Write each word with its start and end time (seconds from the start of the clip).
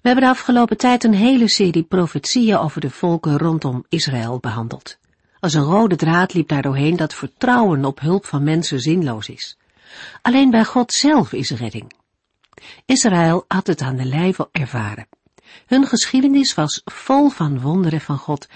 We 0.00 0.08
hebben 0.08 0.24
de 0.24 0.30
afgelopen 0.30 0.76
tijd 0.76 1.04
een 1.04 1.14
hele 1.14 1.48
serie 1.48 1.82
profetieën 1.82 2.58
over 2.58 2.80
de 2.80 2.90
volken 2.90 3.38
rondom 3.38 3.84
Israël 3.88 4.38
behandeld. 4.38 4.98
Als 5.40 5.54
een 5.54 5.62
rode 5.62 5.96
draad 5.96 6.34
liep 6.34 6.48
daar 6.48 6.62
doorheen 6.62 6.96
dat 6.96 7.14
vertrouwen 7.14 7.84
op 7.84 8.00
hulp 8.00 8.26
van 8.26 8.42
mensen 8.42 8.80
zinloos 8.80 9.28
is. 9.28 9.58
Alleen 10.22 10.50
bij 10.50 10.64
God 10.64 10.92
zelf 10.92 11.32
is 11.32 11.50
redding. 11.50 11.92
Israël 12.84 13.44
had 13.48 13.66
het 13.66 13.80
aan 13.80 13.96
de 13.96 14.04
lijve 14.04 14.48
ervaren. 14.52 15.08
Hun 15.66 15.86
geschiedenis 15.86 16.54
was 16.54 16.80
vol 16.84 17.28
van 17.28 17.60
wonderen 17.60 18.00
van 18.00 18.18
God 18.18 18.48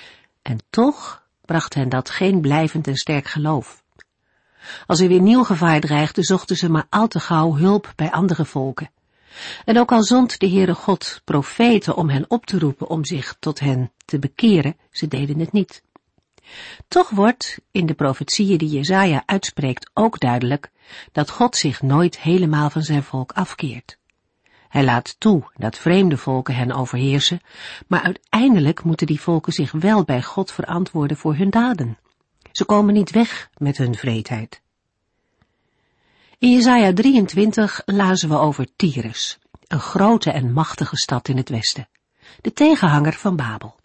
en 0.42 0.58
toch 0.70 1.26
bracht 1.44 1.74
hen 1.74 1.88
dat 1.88 2.10
geen 2.10 2.40
blijvend 2.40 2.86
en 2.86 2.96
sterk 2.96 3.26
geloof. 3.26 3.82
Als 4.86 5.00
er 5.00 5.08
weer 5.08 5.20
nieuw 5.20 5.44
gevaar 5.44 5.80
dreigde, 5.80 6.24
zochten 6.24 6.56
ze 6.56 6.70
maar 6.70 6.86
al 6.88 7.08
te 7.08 7.20
gauw 7.20 7.56
hulp 7.56 7.92
bij 7.96 8.10
andere 8.10 8.44
volken. 8.44 8.90
En 9.64 9.78
ook 9.78 9.92
al 9.92 10.02
zond 10.02 10.40
de 10.40 10.48
Heere 10.48 10.74
God 10.74 11.20
profeten 11.24 11.96
om 11.96 12.08
hen 12.08 12.24
op 12.28 12.46
te 12.46 12.58
roepen 12.58 12.88
om 12.88 13.04
zich 13.04 13.36
tot 13.38 13.60
hen 13.60 13.92
te 14.04 14.18
bekeren, 14.18 14.76
ze 14.90 15.08
deden 15.08 15.38
het 15.38 15.52
niet. 15.52 15.82
Toch 16.88 17.10
wordt 17.10 17.58
in 17.70 17.86
de 17.86 17.94
profetieën 17.94 18.58
die 18.58 18.68
Jezaja 18.68 19.22
uitspreekt 19.26 19.90
ook 19.94 20.20
duidelijk 20.20 20.70
dat 21.12 21.30
God 21.30 21.56
zich 21.56 21.82
nooit 21.82 22.20
helemaal 22.20 22.70
van 22.70 22.82
zijn 22.82 23.02
volk 23.02 23.32
afkeert. 23.32 23.98
Hij 24.68 24.84
laat 24.84 25.16
toe 25.18 25.50
dat 25.54 25.78
vreemde 25.78 26.16
volken 26.16 26.54
hen 26.54 26.72
overheersen, 26.72 27.40
maar 27.86 28.02
uiteindelijk 28.02 28.84
moeten 28.84 29.06
die 29.06 29.20
volken 29.20 29.52
zich 29.52 29.72
wel 29.72 30.04
bij 30.04 30.22
God 30.22 30.52
verantwoorden 30.52 31.16
voor 31.16 31.34
hun 31.34 31.50
daden. 31.50 31.98
Ze 32.52 32.64
komen 32.64 32.94
niet 32.94 33.10
weg 33.10 33.50
met 33.56 33.76
hun 33.76 33.94
vreedheid. 33.94 34.62
In 36.44 36.52
Jesaja 36.52 36.92
23 36.92 37.82
lazen 37.84 38.28
we 38.28 38.36
over 38.36 38.66
Tyrus, 38.76 39.38
een 39.66 39.80
grote 39.80 40.30
en 40.30 40.52
machtige 40.52 40.96
stad 40.96 41.28
in 41.28 41.36
het 41.36 41.48
westen, 41.48 41.88
de 42.40 42.52
tegenhanger 42.52 43.12
van 43.12 43.36
Babel. 43.36 43.76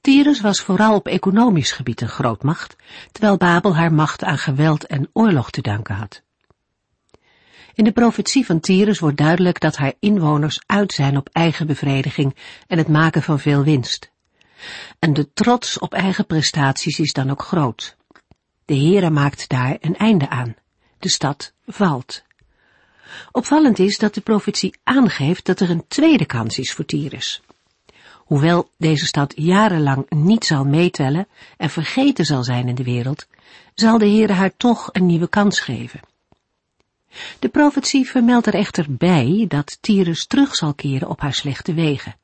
Tyrus 0.00 0.40
was 0.40 0.60
vooral 0.60 0.94
op 0.94 1.06
economisch 1.06 1.72
gebied 1.72 2.00
een 2.00 2.08
grootmacht, 2.08 2.76
terwijl 3.12 3.36
Babel 3.36 3.76
haar 3.76 3.92
macht 3.92 4.24
aan 4.24 4.38
geweld 4.38 4.86
en 4.86 5.10
oorlog 5.12 5.50
te 5.50 5.60
danken 5.60 5.94
had. 5.94 6.22
In 7.74 7.84
de 7.84 7.92
profetie 7.92 8.46
van 8.46 8.60
Tyrus 8.60 8.98
wordt 8.98 9.16
duidelijk 9.16 9.60
dat 9.60 9.76
haar 9.76 9.94
inwoners 10.00 10.60
uit 10.66 10.92
zijn 10.92 11.16
op 11.16 11.28
eigen 11.32 11.66
bevrediging 11.66 12.36
en 12.66 12.78
het 12.78 12.88
maken 12.88 13.22
van 13.22 13.38
veel 13.38 13.62
winst. 13.62 14.10
En 14.98 15.12
de 15.12 15.32
trots 15.32 15.78
op 15.78 15.94
eigen 15.94 16.26
prestaties 16.26 16.98
is 16.98 17.12
dan 17.12 17.30
ook 17.30 17.42
groot. 17.42 17.96
De 18.64 18.76
Heere 18.76 19.10
maakt 19.10 19.48
daar 19.48 19.76
een 19.80 19.96
einde 19.96 20.28
aan. 20.28 20.56
De 21.00 21.08
stad 21.08 21.52
valt. 21.66 22.22
Opvallend 23.32 23.78
is 23.78 23.98
dat 23.98 24.14
de 24.14 24.20
profetie 24.20 24.74
aangeeft 24.84 25.46
dat 25.46 25.60
er 25.60 25.70
een 25.70 25.84
tweede 25.88 26.24
kans 26.24 26.58
is 26.58 26.72
voor 26.72 26.84
Tyrus. 26.84 27.42
Hoewel 28.14 28.70
deze 28.76 29.06
stad 29.06 29.32
jarenlang 29.36 30.10
niet 30.10 30.44
zal 30.44 30.64
meetellen 30.64 31.28
en 31.56 31.70
vergeten 31.70 32.24
zal 32.24 32.44
zijn 32.44 32.68
in 32.68 32.74
de 32.74 32.82
wereld, 32.82 33.26
zal 33.74 33.98
de 33.98 34.08
Heere 34.08 34.32
haar 34.32 34.56
toch 34.56 34.88
een 34.92 35.06
nieuwe 35.06 35.28
kans 35.28 35.60
geven. 35.60 36.00
De 37.38 37.48
profetie 37.48 38.08
vermeldt 38.08 38.46
er 38.46 38.54
echter 38.54 38.86
bij 38.88 39.44
dat 39.48 39.78
Tyrus 39.80 40.26
terug 40.26 40.54
zal 40.54 40.74
keren 40.74 41.08
op 41.08 41.20
haar 41.20 41.34
slechte 41.34 41.74
wegen. 41.74 42.16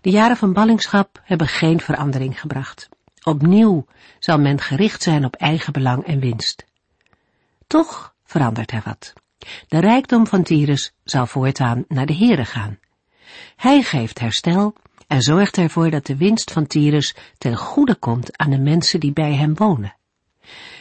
De 0.00 0.10
jaren 0.10 0.36
van 0.36 0.52
ballingschap 0.52 1.20
hebben 1.24 1.48
geen 1.48 1.80
verandering 1.80 2.40
gebracht. 2.40 2.88
Opnieuw 3.22 3.86
zal 4.18 4.38
men 4.38 4.60
gericht 4.60 5.02
zijn 5.02 5.24
op 5.24 5.34
eigen 5.34 5.72
belang 5.72 6.06
en 6.06 6.20
winst. 6.20 6.64
Toch 7.72 8.14
verandert 8.24 8.72
er 8.72 8.82
wat. 8.84 9.12
De 9.68 9.78
rijkdom 9.78 10.26
van 10.26 10.42
Tyrus 10.42 10.92
zal 11.04 11.26
voortaan 11.26 11.84
naar 11.88 12.06
de 12.06 12.14
Here 12.14 12.44
gaan. 12.44 12.78
Hij 13.56 13.82
geeft 13.82 14.18
herstel 14.18 14.74
en 15.06 15.20
zorgt 15.22 15.56
ervoor 15.56 15.90
dat 15.90 16.06
de 16.06 16.16
winst 16.16 16.52
van 16.52 16.66
Tyrus 16.66 17.16
ten 17.38 17.56
goede 17.56 17.94
komt 17.94 18.36
aan 18.36 18.50
de 18.50 18.58
mensen 18.58 19.00
die 19.00 19.12
bij 19.12 19.34
hem 19.34 19.54
wonen. 19.54 19.96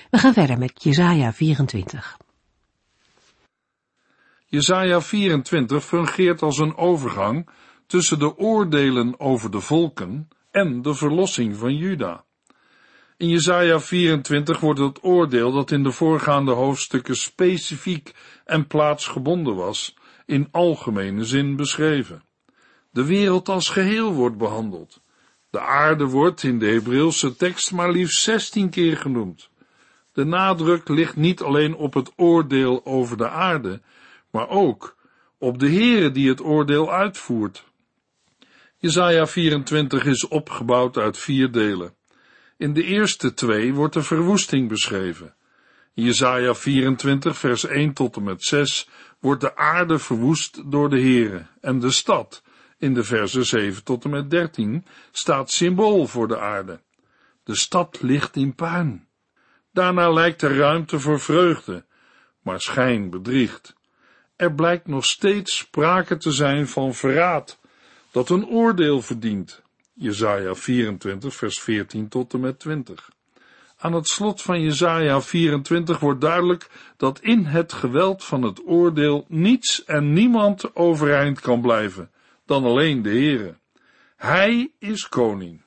We 0.09 0.17
gaan 0.17 0.33
verder 0.33 0.57
met 0.57 0.83
Jesaja 0.83 1.33
24. 1.33 2.17
Jesaja 4.45 5.01
24 5.01 5.85
fungeert 5.85 6.41
als 6.41 6.57
een 6.57 6.75
overgang 6.77 7.49
tussen 7.87 8.19
de 8.19 8.37
oordelen 8.37 9.19
over 9.19 9.51
de 9.51 9.59
volken 9.59 10.27
en 10.49 10.81
de 10.81 10.93
verlossing 10.93 11.57
van 11.57 11.75
Juda. 11.75 12.23
In 13.21 13.29
Jesaja 13.29 13.79
24 13.79 14.59
wordt 14.59 14.79
het 14.79 15.03
oordeel 15.03 15.51
dat 15.51 15.71
in 15.71 15.83
de 15.83 15.91
voorgaande 15.91 16.51
hoofdstukken 16.51 17.15
specifiek 17.15 18.13
en 18.45 18.67
plaatsgebonden 18.67 19.55
was, 19.55 19.95
in 20.25 20.47
algemene 20.51 21.23
zin 21.23 21.55
beschreven. 21.55 22.23
De 22.91 23.05
wereld 23.05 23.49
als 23.49 23.69
geheel 23.69 24.13
wordt 24.13 24.37
behandeld. 24.37 25.01
De 25.49 25.59
aarde 25.59 26.05
wordt 26.05 26.43
in 26.43 26.59
de 26.59 26.65
Hebreeuwse 26.65 27.35
tekst 27.35 27.71
maar 27.71 27.91
liefst 27.91 28.21
16 28.21 28.69
keer 28.69 28.97
genoemd. 28.97 29.49
De 30.13 30.23
nadruk 30.23 30.87
ligt 30.87 31.15
niet 31.15 31.41
alleen 31.41 31.75
op 31.75 31.93
het 31.93 32.11
oordeel 32.15 32.85
over 32.85 33.17
de 33.17 33.29
aarde, 33.29 33.81
maar 34.31 34.49
ook 34.49 34.95
op 35.37 35.59
de 35.59 35.69
Heere 35.69 36.11
die 36.11 36.29
het 36.29 36.43
oordeel 36.43 36.91
uitvoert. 36.91 37.65
Jesaja 38.77 39.27
24 39.27 40.05
is 40.05 40.27
opgebouwd 40.27 40.97
uit 40.97 41.17
vier 41.17 41.51
delen. 41.51 41.99
In 42.61 42.73
de 42.73 42.83
eerste 42.83 43.33
twee 43.33 43.73
wordt 43.73 43.93
de 43.93 44.03
verwoesting 44.03 44.69
beschreven. 44.69 45.35
In 45.93 46.03
Jesaja 46.03 46.55
24 46.55 47.37
vers 47.37 47.65
1 47.65 47.93
tot 47.93 48.15
en 48.15 48.23
met 48.23 48.43
6 48.43 48.89
wordt 49.19 49.41
de 49.41 49.55
aarde 49.55 49.99
verwoest 49.99 50.71
door 50.71 50.89
de 50.89 50.99
Heere 50.99 51.45
en 51.61 51.79
de 51.79 51.91
stad, 51.91 52.43
in 52.77 52.93
de 52.93 53.03
versen 53.03 53.45
7 53.45 53.83
tot 53.83 54.03
en 54.03 54.09
met 54.09 54.29
13, 54.29 54.85
staat 55.11 55.51
symbool 55.51 56.07
voor 56.07 56.27
de 56.27 56.39
aarde. 56.39 56.81
De 57.43 57.55
stad 57.55 58.01
ligt 58.01 58.35
in 58.35 58.55
puin. 58.55 59.07
Daarna 59.71 60.11
lijkt 60.11 60.41
er 60.41 60.57
ruimte 60.57 60.99
voor 60.99 61.19
vreugde, 61.19 61.85
maar 62.41 62.61
schijn 62.61 63.09
bedriegt. 63.09 63.75
Er 64.35 64.53
blijkt 64.53 64.87
nog 64.87 65.05
steeds 65.05 65.57
sprake 65.57 66.17
te 66.17 66.31
zijn 66.31 66.67
van 66.67 66.93
verraad, 66.93 67.59
dat 68.11 68.29
een 68.29 68.45
oordeel 68.47 69.01
verdient. 69.01 69.61
Jesaja 69.93 70.55
24, 70.55 71.35
vers 71.35 71.59
14 71.59 72.07
tot 72.07 72.33
en 72.33 72.39
met 72.39 72.59
20. 72.59 73.09
Aan 73.77 73.93
het 73.93 74.07
slot 74.07 74.41
van 74.41 74.61
Jesaja 74.61 75.21
24 75.21 75.99
wordt 75.99 76.21
duidelijk 76.21 76.69
dat 76.97 77.19
in 77.19 77.45
het 77.45 77.73
geweld 77.73 78.23
van 78.23 78.41
het 78.41 78.67
oordeel 78.67 79.25
niets 79.27 79.85
en 79.85 80.13
niemand 80.13 80.75
overeind 80.75 81.39
kan 81.39 81.61
blijven, 81.61 82.11
dan 82.45 82.63
alleen 82.63 83.01
de 83.01 83.09
Heere. 83.09 83.55
Hij 84.15 84.71
is 84.79 85.09
koning. 85.09 85.61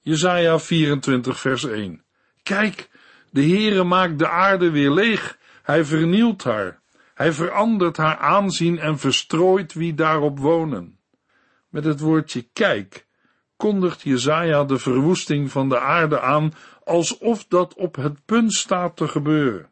Jesaja 0.00 0.58
24, 0.58 1.40
vers 1.40 1.64
1. 1.64 2.04
Kijk, 2.42 2.90
de 3.30 3.42
Heere 3.42 3.84
maakt 3.84 4.18
de 4.18 4.28
aarde 4.28 4.70
weer 4.70 4.90
leeg, 4.90 5.38
hij 5.62 5.84
vernielt 5.84 6.44
haar, 6.44 6.80
hij 7.14 7.32
verandert 7.32 7.96
haar 7.96 8.16
aanzien 8.16 8.78
en 8.78 8.98
verstrooit 8.98 9.72
wie 9.72 9.94
daarop 9.94 10.38
wonen. 10.38 10.98
Met 11.68 11.84
het 11.84 12.00
woordje 12.00 12.48
kijk 12.52 13.06
kondigt 13.56 14.02
Jezaja 14.02 14.64
de 14.64 14.78
verwoesting 14.78 15.50
van 15.50 15.68
de 15.68 15.80
aarde 15.80 16.20
aan, 16.20 16.52
alsof 16.84 17.46
dat 17.48 17.74
op 17.74 17.96
het 17.96 18.24
punt 18.24 18.52
staat 18.52 18.96
te 18.96 19.08
gebeuren. 19.08 19.68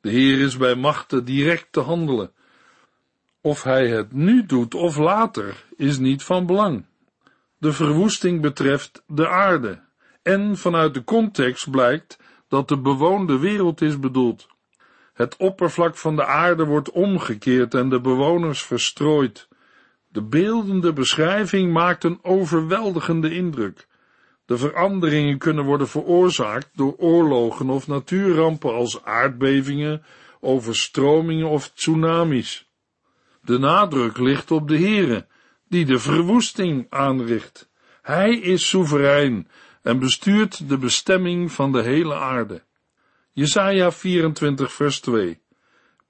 De 0.00 0.10
Heer 0.10 0.40
is 0.40 0.56
bij 0.56 0.74
machten 0.74 1.24
direct 1.24 1.66
te 1.70 1.80
handelen. 1.80 2.32
Of 3.40 3.62
hij 3.62 3.88
het 3.88 4.12
nu 4.12 4.46
doet 4.46 4.74
of 4.74 4.96
later, 4.96 5.64
is 5.76 5.98
niet 5.98 6.22
van 6.22 6.46
belang. 6.46 6.84
De 7.58 7.72
verwoesting 7.72 8.40
betreft 8.40 9.02
de 9.06 9.28
aarde, 9.28 9.80
en 10.22 10.56
vanuit 10.56 10.94
de 10.94 11.04
context 11.04 11.70
blijkt 11.70 12.18
dat 12.48 12.68
de 12.68 12.78
bewoonde 12.78 13.38
wereld 13.38 13.80
is 13.80 13.98
bedoeld. 13.98 14.48
Het 15.12 15.36
oppervlak 15.36 15.96
van 15.96 16.16
de 16.16 16.24
aarde 16.24 16.64
wordt 16.64 16.90
omgekeerd 16.90 17.74
en 17.74 17.88
de 17.88 18.00
bewoners 18.00 18.62
verstrooid. 18.62 19.48
De 20.12 20.22
beeldende 20.22 20.92
beschrijving 20.92 21.72
maakt 21.72 22.04
een 22.04 22.18
overweldigende 22.22 23.34
indruk. 23.34 23.86
De 24.44 24.56
veranderingen 24.56 25.38
kunnen 25.38 25.64
worden 25.64 25.88
veroorzaakt 25.88 26.70
door 26.74 26.94
oorlogen 26.96 27.70
of 27.70 27.86
natuurrampen 27.86 28.74
als 28.74 29.04
aardbevingen, 29.04 30.04
overstromingen 30.40 31.48
of 31.48 31.68
tsunamis. 31.68 32.68
De 33.40 33.58
nadruk 33.58 34.18
ligt 34.18 34.50
op 34.50 34.68
de 34.68 34.78
Here, 34.78 35.26
die 35.68 35.84
de 35.84 35.98
verwoesting 35.98 36.86
aanricht. 36.90 37.70
Hij 38.02 38.36
is 38.36 38.68
soeverein 38.68 39.48
en 39.82 39.98
bestuurt 39.98 40.68
de 40.68 40.78
bestemming 40.78 41.52
van 41.52 41.72
de 41.72 41.82
hele 41.82 42.14
aarde. 42.14 42.62
Jesaja 43.32 43.92
24 43.92 44.72
vers 44.72 45.00
2 45.00 45.40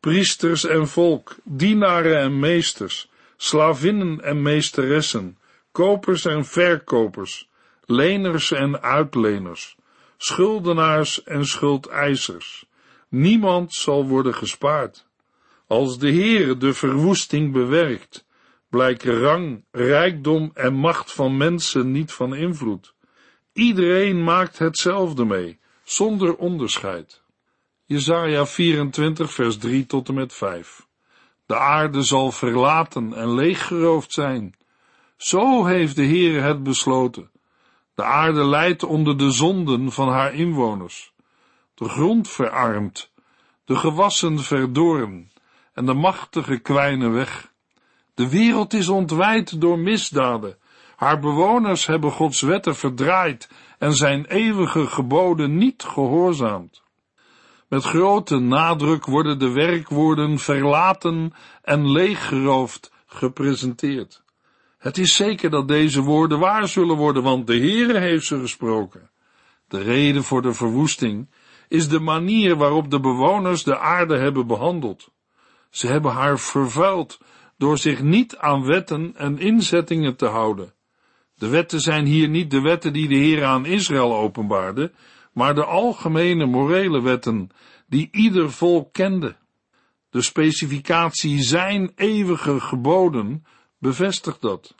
Priesters 0.01 0.65
en 0.65 0.89
volk, 0.89 1.37
dienaren 1.45 2.19
en 2.19 2.39
meesters, 2.39 3.11
slavinnen 3.43 4.21
en 4.21 4.43
meesteressen, 4.43 5.39
kopers 5.73 6.25
en 6.25 6.45
verkopers, 6.45 7.49
leners 7.85 8.53
en 8.53 8.83
uitleners, 8.83 9.77
schuldenaars 10.17 11.23
en 11.25 11.47
schuldeisers. 11.47 12.67
Niemand 13.09 13.73
zal 13.75 14.07
worden 14.07 14.35
gespaard. 14.35 15.07
Als 15.67 15.99
de 15.99 16.13
Heere 16.13 16.57
de 16.57 16.75
verwoesting 16.75 17.53
bewerkt, 17.53 18.27
blijken 18.69 19.21
rang, 19.21 19.65
rijkdom 19.71 20.51
en 20.55 20.75
macht 20.75 21.13
van 21.13 21.37
mensen 21.37 21.93
niet 21.93 22.13
van 22.13 22.35
invloed. 22.35 22.95
Iedereen 23.53 24.25
maakt 24.25 24.59
hetzelfde 24.59 25.25
mee, 25.25 25.59
zonder 25.85 26.37
onderscheid. 26.37 27.23
Jesaja 27.85 28.47
24 28.47 29.33
vers 29.33 29.59
3 29.59 29.87
tot 29.87 30.09
en 30.09 30.15
met 30.15 30.33
5 30.33 30.91
De 31.47 31.59
aarde 31.59 32.03
zal 32.03 32.33
verlaten 32.33 33.15
en 33.15 33.35
leeggeroofd 33.35 34.13
zijn. 34.13 34.55
Zo 35.17 35.65
heeft 35.65 35.97
de 35.97 36.07
Heere 36.07 36.41
het 36.41 36.63
besloten. 36.63 37.31
De 37.95 38.05
aarde 38.05 38.45
lijdt 38.45 38.83
onder 38.83 39.19
de 39.19 39.31
zonden 39.31 39.93
van 39.93 40.09
haar 40.09 40.35
inwoners. 40.35 41.13
De 41.75 41.89
grond 41.89 42.29
verarmt, 42.29 43.13
de 43.65 43.77
gewassen 43.77 44.39
verdorren 44.39 45.33
en 45.73 45.87
de 45.87 45.95
machtige 45.95 46.59
kwijnen 46.59 47.13
weg. 47.13 47.53
De 48.15 48.29
wereld 48.29 48.75
is 48.75 48.89
ontwijd 48.89 49.61
door 49.61 49.79
misdaden. 49.79 50.59
Haar 50.97 51.21
bewoners 51.21 51.87
hebben 51.87 52.11
Gods 52.11 52.41
wetten 52.41 52.77
verdraaid 52.77 53.51
en 53.79 53.95
zijn 53.95 54.25
eeuwige 54.25 54.87
geboden 54.87 55.57
niet 55.57 55.83
gehoorzaamd. 55.83 56.83
Met 57.73 57.85
grote 57.85 58.39
nadruk 58.39 59.07
worden 59.07 59.39
de 59.39 59.51
werkwoorden 59.51 60.39
verlaten 60.39 61.33
en 61.63 61.91
leeggeroofd 61.91 62.93
gepresenteerd. 63.07 64.23
Het 64.79 64.99
is 64.99 65.17
zeker 65.17 65.51
dat 65.51 65.69
deze 65.69 66.01
woorden 66.01 66.39
waar 66.39 66.69
zullen 66.69 66.97
worden, 66.97 67.23
want 67.23 67.47
de 67.47 67.57
Heere 67.57 67.99
heeft 67.99 68.25
ze 68.25 68.39
gesproken. 68.39 69.11
De 69.69 69.83
reden 69.83 70.25
voor 70.25 70.43
de 70.43 70.53
verwoesting 70.53 71.31
is 71.69 71.89
de 71.89 72.01
manier 72.01 72.57
waarop 72.57 72.91
de 72.91 73.01
bewoners 73.01 73.63
de 73.63 73.79
aarde 73.79 74.19
hebben 74.19 74.47
behandeld. 74.47 75.09
Ze 75.71 75.87
hebben 75.87 76.13
haar 76.13 76.39
vervuild 76.39 77.19
door 77.59 77.79
zich 77.79 78.03
niet 78.03 78.37
aan 78.37 78.65
wetten 78.67 79.13
en 79.17 79.39
inzettingen 79.39 80.17
te 80.17 80.27
houden. 80.27 80.75
De 81.35 81.49
wetten 81.49 81.81
zijn 81.81 82.07
hier 82.07 82.29
niet 82.29 82.51
de 82.51 82.61
wetten 82.61 82.93
die 82.93 83.09
de 83.09 83.15
Heer 83.15 83.45
aan 83.45 83.67
Israël 83.67 84.17
openbaarde, 84.17 84.93
maar 85.33 85.55
de 85.55 85.65
algemene 85.65 86.47
morele 86.47 87.03
wetten 87.03 87.51
die 87.87 88.09
ieder 88.13 88.53
volk 88.53 88.93
kende. 88.93 89.37
De 90.11 90.23
specificatie 90.23 91.43
zijn 91.43 91.93
eeuwige 91.97 92.61
geboden 92.61 93.45
bevestigt 93.79 94.41
dat. 94.41 94.75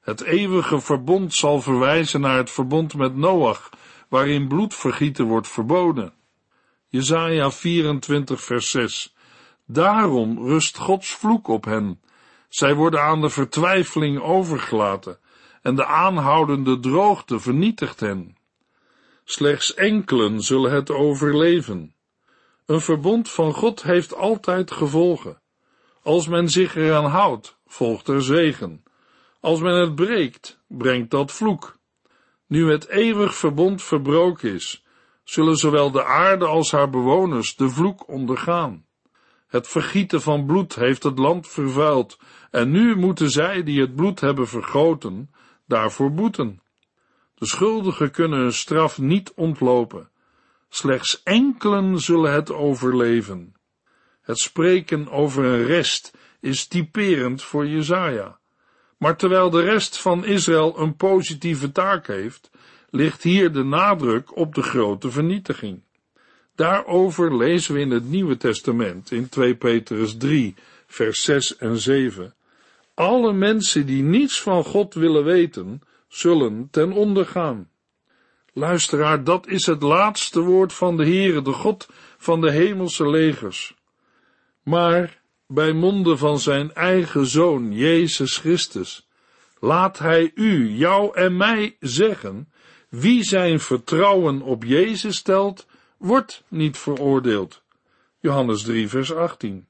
Het 0.00 0.22
eeuwige 0.22 0.80
verbond 0.80 1.34
zal 1.34 1.60
verwijzen 1.60 2.20
naar 2.20 2.36
het 2.36 2.50
verbond 2.50 2.94
met 2.94 3.16
Noach, 3.16 3.70
waarin 4.08 4.48
bloedvergieten 4.48 5.24
wordt 5.24 5.48
verboden. 5.48 6.12
Jesaja 6.88 7.50
24 7.50 8.42
vers 8.42 8.70
6 8.70 9.14
Daarom 9.66 10.46
rust 10.46 10.78
Gods 10.78 11.14
vloek 11.14 11.48
op 11.48 11.64
hen. 11.64 12.00
Zij 12.48 12.74
worden 12.74 13.02
aan 13.02 13.20
de 13.20 13.30
vertwijfeling 13.30 14.20
overgelaten 14.20 15.18
en 15.62 15.74
de 15.74 15.86
aanhoudende 15.86 16.80
droogte 16.80 17.40
vernietigt 17.40 18.00
hen. 18.00 18.33
Slechts 19.24 19.74
enkelen 19.74 20.40
zullen 20.40 20.72
het 20.72 20.90
overleven. 20.90 21.94
Een 22.66 22.80
verbond 22.80 23.30
van 23.30 23.52
God 23.52 23.82
heeft 23.82 24.14
altijd 24.14 24.70
gevolgen. 24.70 25.40
Als 26.02 26.28
men 26.28 26.48
zich 26.48 26.76
eraan 26.76 27.10
houdt, 27.10 27.58
volgt 27.66 28.08
er 28.08 28.22
zegen. 28.22 28.82
Als 29.40 29.60
men 29.60 29.74
het 29.74 29.94
breekt, 29.94 30.60
brengt 30.68 31.10
dat 31.10 31.32
vloek. 31.32 31.78
Nu 32.46 32.70
het 32.70 32.88
eeuwig 32.88 33.34
verbond 33.34 33.82
verbroken 33.82 34.54
is, 34.54 34.84
zullen 35.24 35.56
zowel 35.56 35.90
de 35.90 36.04
aarde 36.04 36.46
als 36.46 36.70
haar 36.70 36.90
bewoners 36.90 37.56
de 37.56 37.68
vloek 37.68 38.08
ondergaan. 38.08 38.86
Het 39.46 39.68
vergieten 39.68 40.20
van 40.22 40.46
bloed 40.46 40.74
heeft 40.74 41.02
het 41.02 41.18
land 41.18 41.48
vervuild, 41.48 42.18
en 42.50 42.70
nu 42.70 42.96
moeten 42.96 43.30
zij 43.30 43.62
die 43.62 43.80
het 43.80 43.94
bloed 43.94 44.20
hebben 44.20 44.48
vergoten, 44.48 45.30
daarvoor 45.66 46.12
boeten. 46.12 46.62
De 47.34 47.46
schuldigen 47.46 48.10
kunnen 48.10 48.38
hun 48.38 48.52
straf 48.52 48.98
niet 48.98 49.32
ontlopen. 49.34 50.08
Slechts 50.68 51.22
enkelen 51.22 52.00
zullen 52.00 52.32
het 52.32 52.52
overleven. 52.52 53.54
Het 54.22 54.38
spreken 54.38 55.10
over 55.10 55.44
een 55.44 55.64
rest 55.64 56.12
is 56.40 56.66
typerend 56.66 57.42
voor 57.42 57.66
Jezaja. 57.66 58.38
Maar 58.98 59.16
terwijl 59.16 59.50
de 59.50 59.62
rest 59.62 59.98
van 59.98 60.24
Israël 60.24 60.78
een 60.78 60.96
positieve 60.96 61.72
taak 61.72 62.06
heeft, 62.06 62.50
ligt 62.90 63.22
hier 63.22 63.52
de 63.52 63.62
nadruk 63.62 64.36
op 64.36 64.54
de 64.54 64.62
grote 64.62 65.10
vernietiging. 65.10 65.82
Daarover 66.54 67.36
lezen 67.36 67.74
we 67.74 67.80
in 67.80 67.90
het 67.90 68.08
Nieuwe 68.08 68.36
Testament 68.36 69.10
in 69.10 69.28
2 69.28 69.54
Petrus 69.54 70.16
3, 70.16 70.54
vers 70.86 71.22
6 71.22 71.56
en 71.56 71.78
7. 71.78 72.34
Alle 72.94 73.32
mensen 73.32 73.86
die 73.86 74.02
niets 74.02 74.40
van 74.42 74.64
God 74.64 74.94
willen 74.94 75.24
weten, 75.24 75.82
zullen 76.14 76.68
ten 76.70 76.92
onder 76.92 77.26
gaan. 77.26 77.68
Luisteraar, 78.52 79.24
dat 79.24 79.46
is 79.46 79.66
het 79.66 79.82
laatste 79.82 80.40
woord 80.40 80.72
van 80.72 80.96
de 80.96 81.04
Heere, 81.04 81.42
de 81.42 81.52
God 81.52 81.88
van 82.18 82.40
de 82.40 82.50
hemelse 82.50 83.08
legers. 83.08 83.74
Maar 84.62 85.20
bij 85.46 85.72
monden 85.72 86.18
van 86.18 86.38
zijn 86.38 86.74
eigen 86.74 87.26
zoon, 87.26 87.72
Jezus 87.72 88.36
Christus, 88.36 89.08
laat 89.58 89.98
hij 89.98 90.30
u, 90.34 90.70
jou 90.70 91.16
en 91.16 91.36
mij 91.36 91.76
zeggen, 91.80 92.52
wie 92.88 93.22
zijn 93.22 93.60
vertrouwen 93.60 94.42
op 94.42 94.64
Jezus 94.64 95.16
stelt, 95.16 95.66
wordt 95.98 96.44
niet 96.48 96.78
veroordeeld. 96.78 97.62
Johannes 98.20 98.62
3 98.62 98.88
vers 98.88 99.12
18. 99.12 99.68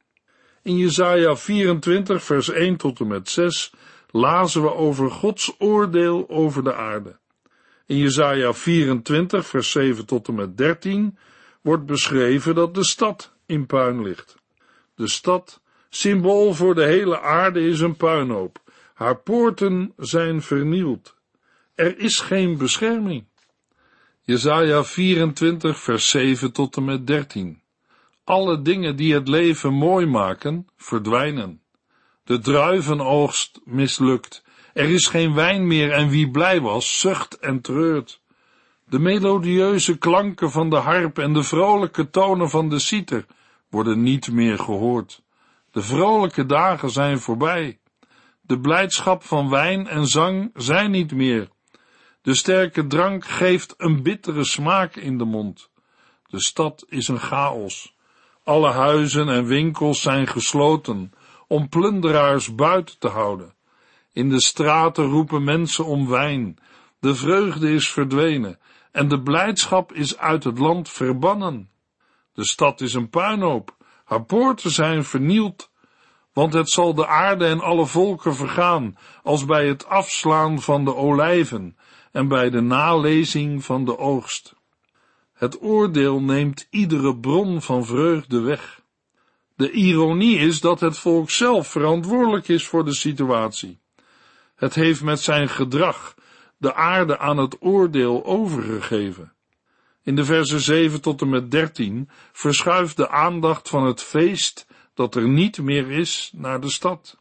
In 0.63 0.77
Jesaja 0.77 1.37
24 1.37 2.23
vers 2.23 2.49
1 2.51 2.77
tot 2.77 3.01
en 3.01 3.07
met 3.07 3.29
6 3.29 3.73
lazen 4.15 4.63
we 4.63 4.75
over 4.75 5.11
Gods 5.11 5.55
oordeel 5.59 6.29
over 6.29 6.65
de 6.65 6.75
aarde. 6.75 7.19
In 7.87 7.97
Jesaja 7.97 8.53
24 8.53 9.47
vers 9.47 9.71
7 9.71 10.07
tot 10.07 10.29
en 10.29 10.35
met 10.35 10.57
13 10.57 11.19
wordt 11.61 11.87
beschreven 11.87 12.55
dat 12.55 12.75
de 12.75 12.85
stad 12.85 13.33
in 13.47 13.67
puin 13.67 14.03
ligt. 14.03 14.37
De 14.95 15.09
stad, 15.09 15.61
symbool 15.89 16.55
voor 16.55 16.75
de 16.75 16.85
hele 16.85 17.21
aarde, 17.21 17.61
is 17.61 17.81
een 17.81 17.97
puinhoop. 17.97 18.59
Haar 18.95 19.17
poorten 19.17 19.93
zijn 19.97 20.43
vernield. 20.43 21.17
Er 21.75 21.99
is 21.99 22.21
geen 22.21 22.59
bescherming. 22.59 23.25
Jesaja 24.21 24.85
24 24.85 25.79
vers 25.79 26.09
7 26.09 26.53
tot 26.53 26.77
en 26.77 26.85
met 26.85 27.07
13. 27.07 27.63
Alle 28.25 28.63
dingen 28.63 28.97
die 28.97 29.15
het 29.15 29.29
leven 29.29 29.73
mooi 29.73 30.07
maken, 30.07 30.69
verdwijnen. 30.77 31.63
De 32.25 32.39
druivenoogst 32.39 33.61
mislukt. 33.65 34.45
Er 34.73 34.89
is 34.89 35.07
geen 35.07 35.35
wijn 35.35 35.67
meer 35.67 35.93
en 35.93 36.09
wie 36.09 36.31
blij 36.31 36.61
was, 36.61 37.01
zucht 37.01 37.39
en 37.39 37.61
treurt. 37.61 38.21
De 38.89 38.99
melodieuze 38.99 39.99
klanken 39.99 40.51
van 40.51 40.71
de 40.71 40.77
harp 40.77 41.19
en 41.19 41.33
de 41.33 41.43
vrolijke 41.43 42.11
tonen 42.11 42.51
van 42.51 42.69
de 42.69 42.79
citer 42.79 43.27
worden 43.71 44.03
niet 44.03 44.31
meer 44.33 44.59
gehoord. 44.59 45.23
De 45.71 45.83
vrolijke 45.83 46.47
dagen 46.47 46.91
zijn 46.91 47.19
voorbij. 47.19 47.79
De 48.41 48.61
blijdschap 48.61 49.23
van 49.23 49.51
wijn 49.51 49.87
en 49.87 50.07
zang 50.07 50.51
zijn 50.55 50.91
niet 50.91 51.13
meer. 51.13 51.49
De 52.23 52.35
sterke 52.35 52.87
drank 52.87 53.25
geeft 53.25 53.75
een 53.77 54.03
bittere 54.03 54.45
smaak 54.45 54.97
in 54.97 55.19
de 55.19 55.25
mond. 55.25 55.71
De 56.27 56.41
stad 56.41 56.85
is 56.89 57.09
een 57.09 57.21
chaos. 57.21 57.95
Alle 58.45 58.71
huizen 58.71 59.29
en 59.29 59.47
winkels 59.47 60.03
zijn 60.03 60.27
gesloten 60.27 61.13
om 61.49 61.69
plunderaars 61.69 62.55
buiten 62.55 62.99
te 62.99 63.09
houden. 63.09 63.55
In 64.13 64.29
de 64.29 64.41
straten 64.41 65.05
roepen 65.05 65.45
mensen 65.45 65.85
om 65.85 66.09
wijn. 66.09 66.59
De 67.01 67.15
vreugde 67.15 67.73
is 67.73 67.91
verdwenen 67.91 68.59
en 68.93 69.09
de 69.09 69.23
blijdschap 69.23 69.93
is 69.93 70.19
uit 70.19 70.45
het 70.45 70.59
land 70.59 70.91
verbannen. 70.91 71.71
De 72.33 72.45
stad 72.45 72.81
is 72.81 72.95
een 72.95 73.11
puinhoop. 73.11 73.77
Haar 74.05 74.25
poorten 74.25 74.71
zijn 74.71 75.05
vernield 75.05 75.73
want 76.35 76.53
het 76.53 76.71
zal 76.71 76.95
de 76.95 77.07
aarde 77.07 77.47
en 77.47 77.61
alle 77.61 77.87
volken 77.87 78.35
vergaan, 78.35 78.97
als 79.23 79.45
bij 79.45 79.67
het 79.67 79.87
afslaan 79.87 80.61
van 80.61 80.85
de 80.85 80.95
olijven 80.95 81.77
en 82.13 82.29
bij 82.29 82.51
de 82.51 82.61
nalezing 82.61 83.65
van 83.65 83.85
de 83.85 83.99
oogst. 83.99 84.55
Het 85.33 85.63
oordeel 85.63 86.21
neemt 86.21 86.67
iedere 86.71 87.17
bron 87.17 87.63
van 87.63 87.85
vreugde 87.85 88.41
weg. 88.41 88.83
De 89.57 89.71
ironie 89.71 90.39
is 90.39 90.61
dat 90.61 90.81
het 90.81 90.99
volk 90.99 91.31
zelf 91.31 91.69
verantwoordelijk 91.69 92.49
is 92.49 92.67
voor 92.67 92.85
de 92.85 92.95
situatie. 92.95 93.81
Het 94.55 94.75
heeft 94.75 95.03
met 95.03 95.21
zijn 95.21 95.49
gedrag 95.49 96.15
de 96.57 96.75
aarde 96.75 97.19
aan 97.19 97.37
het 97.37 97.57
oordeel 97.61 98.25
overgegeven. 98.25 99.33
In 100.03 100.17
de 100.17 100.25
versen 100.25 100.61
7 100.61 101.01
tot 101.01 101.21
en 101.21 101.29
met 101.29 101.51
13 101.51 102.09
verschuift 102.33 102.97
de 102.97 103.09
aandacht 103.09 103.69
van 103.69 103.87
het 103.87 104.03
feest 104.03 104.67
dat 104.95 105.15
er 105.15 105.29
niet 105.29 105.59
meer 105.59 105.91
is 105.91 106.31
naar 106.35 106.61
de 106.61 106.71
stad. 106.71 107.19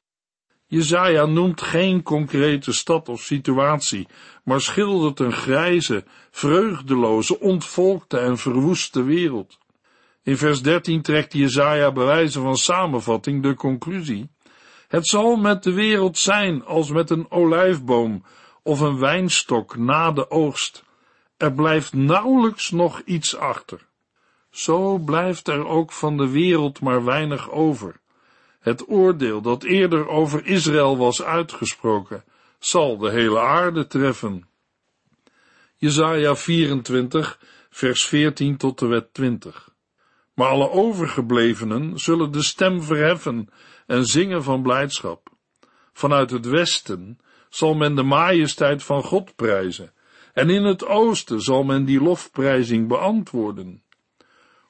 Jezaja 0.66 1.25
noemt 1.25 1.62
geen 1.62 2.04
concrete 2.04 2.74
stad 2.74 3.10
of 3.10 3.22
situatie, 3.22 4.08
maar 4.44 4.62
schildert 4.62 5.20
een 5.20 5.34
grijze, 5.34 6.04
vreugdeloze, 6.32 7.40
ontvolkte 7.40 8.18
en 8.18 8.38
verwoeste 8.38 9.04
wereld. 9.04 9.58
In 10.24 10.38
vers 10.38 10.62
13 10.62 11.01
trekt 11.01 11.34
Jezaja 11.34 11.92
bij 11.92 12.06
wijze 12.06 12.39
van 12.39 12.58
samenvatting 12.58 13.44
de 13.44 13.53
conclusie. 13.53 14.30
Het 14.88 15.08
zal 15.08 15.36
met 15.36 15.63
de 15.63 15.74
wereld 15.74 16.18
zijn 16.18 16.65
als 16.65 16.89
met 16.89 17.10
een 17.10 17.32
olijfboom 17.32 18.24
of 18.62 18.80
een 18.80 19.00
wijnstok 19.00 19.77
na 19.77 20.12
de 20.12 20.30
oogst. 20.30 20.84
Er 21.38 21.53
blijft 21.53 21.94
nauwelijks 21.94 22.72
nog 22.72 23.01
iets 23.06 23.36
achter. 23.36 23.86
Zo 24.50 24.98
blijft 24.98 25.48
er 25.48 25.68
ook 25.68 25.92
van 25.92 26.18
de 26.18 26.30
wereld 26.30 26.82
maar 26.82 27.06
weinig 27.06 27.51
over. 27.51 28.00
Het 28.60 28.89
oordeel 28.89 29.42
dat 29.42 29.63
eerder 29.63 30.08
over 30.08 30.46
Israël 30.46 30.98
was 30.98 31.24
uitgesproken, 31.24 32.24
zal 32.60 32.98
de 32.98 33.10
hele 33.10 33.39
aarde 33.39 33.88
treffen. 33.88 34.48
Jesaja 35.75 36.36
24, 36.36 37.39
vers 37.70 38.06
14 38.06 38.58
tot 38.58 38.80
de 38.80 38.88
wet 38.88 39.13
20. 39.13 39.73
Maar 40.34 40.48
alle 40.48 40.70
overgeblevenen 40.70 42.00
zullen 42.00 42.32
de 42.32 42.44
stem 42.44 42.82
verheffen 42.82 43.50
en 43.88 44.06
zingen 44.06 44.44
van 44.44 44.62
blijdschap. 44.62 45.30
Vanuit 45.94 46.32
het 46.32 46.46
westen 46.46 47.20
zal 47.50 47.74
men 47.74 47.96
de 47.96 48.04
majesteit 48.04 48.84
van 48.84 49.04
God 49.04 49.36
prijzen, 49.36 49.94
en 50.34 50.50
in 50.50 50.63
het 50.63 50.86
oosten 50.86 51.42
zal 51.42 51.63
men 51.63 51.86
die 51.86 52.02
lofprijzing 52.02 52.88
beantwoorden. 52.88 53.84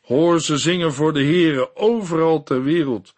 Hoor 0.01 0.41
ze 0.41 0.58
zingen 0.58 0.93
voor 0.93 1.13
de 1.13 1.24
Heere 1.24 1.75
overal 1.75 2.43
ter 2.43 2.63
wereld. 2.63 3.13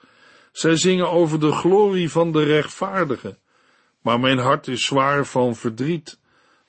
Zij 0.51 0.75
zingen 0.75 1.09
over 1.09 1.39
de 1.39 1.51
glorie 1.51 2.11
van 2.11 2.31
de 2.31 2.43
rechtvaardige. 2.43 3.37
Maar 4.01 4.19
mijn 4.19 4.37
hart 4.37 4.67
is 4.67 4.85
zwaar 4.85 5.25
van 5.25 5.55
verdriet, 5.55 6.19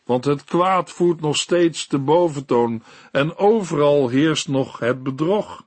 want 0.05 0.25
het 0.25 0.45
kwaad 0.45 0.91
voert 0.91 1.21
nog 1.21 1.37
steeds 1.37 1.89
de 1.89 1.99
boventoon 1.99 2.83
en 3.13 3.37
overal 3.37 4.09
heerst 4.09 4.49
nog 4.49 4.79
het 4.79 5.03
bedrog. 5.03 5.66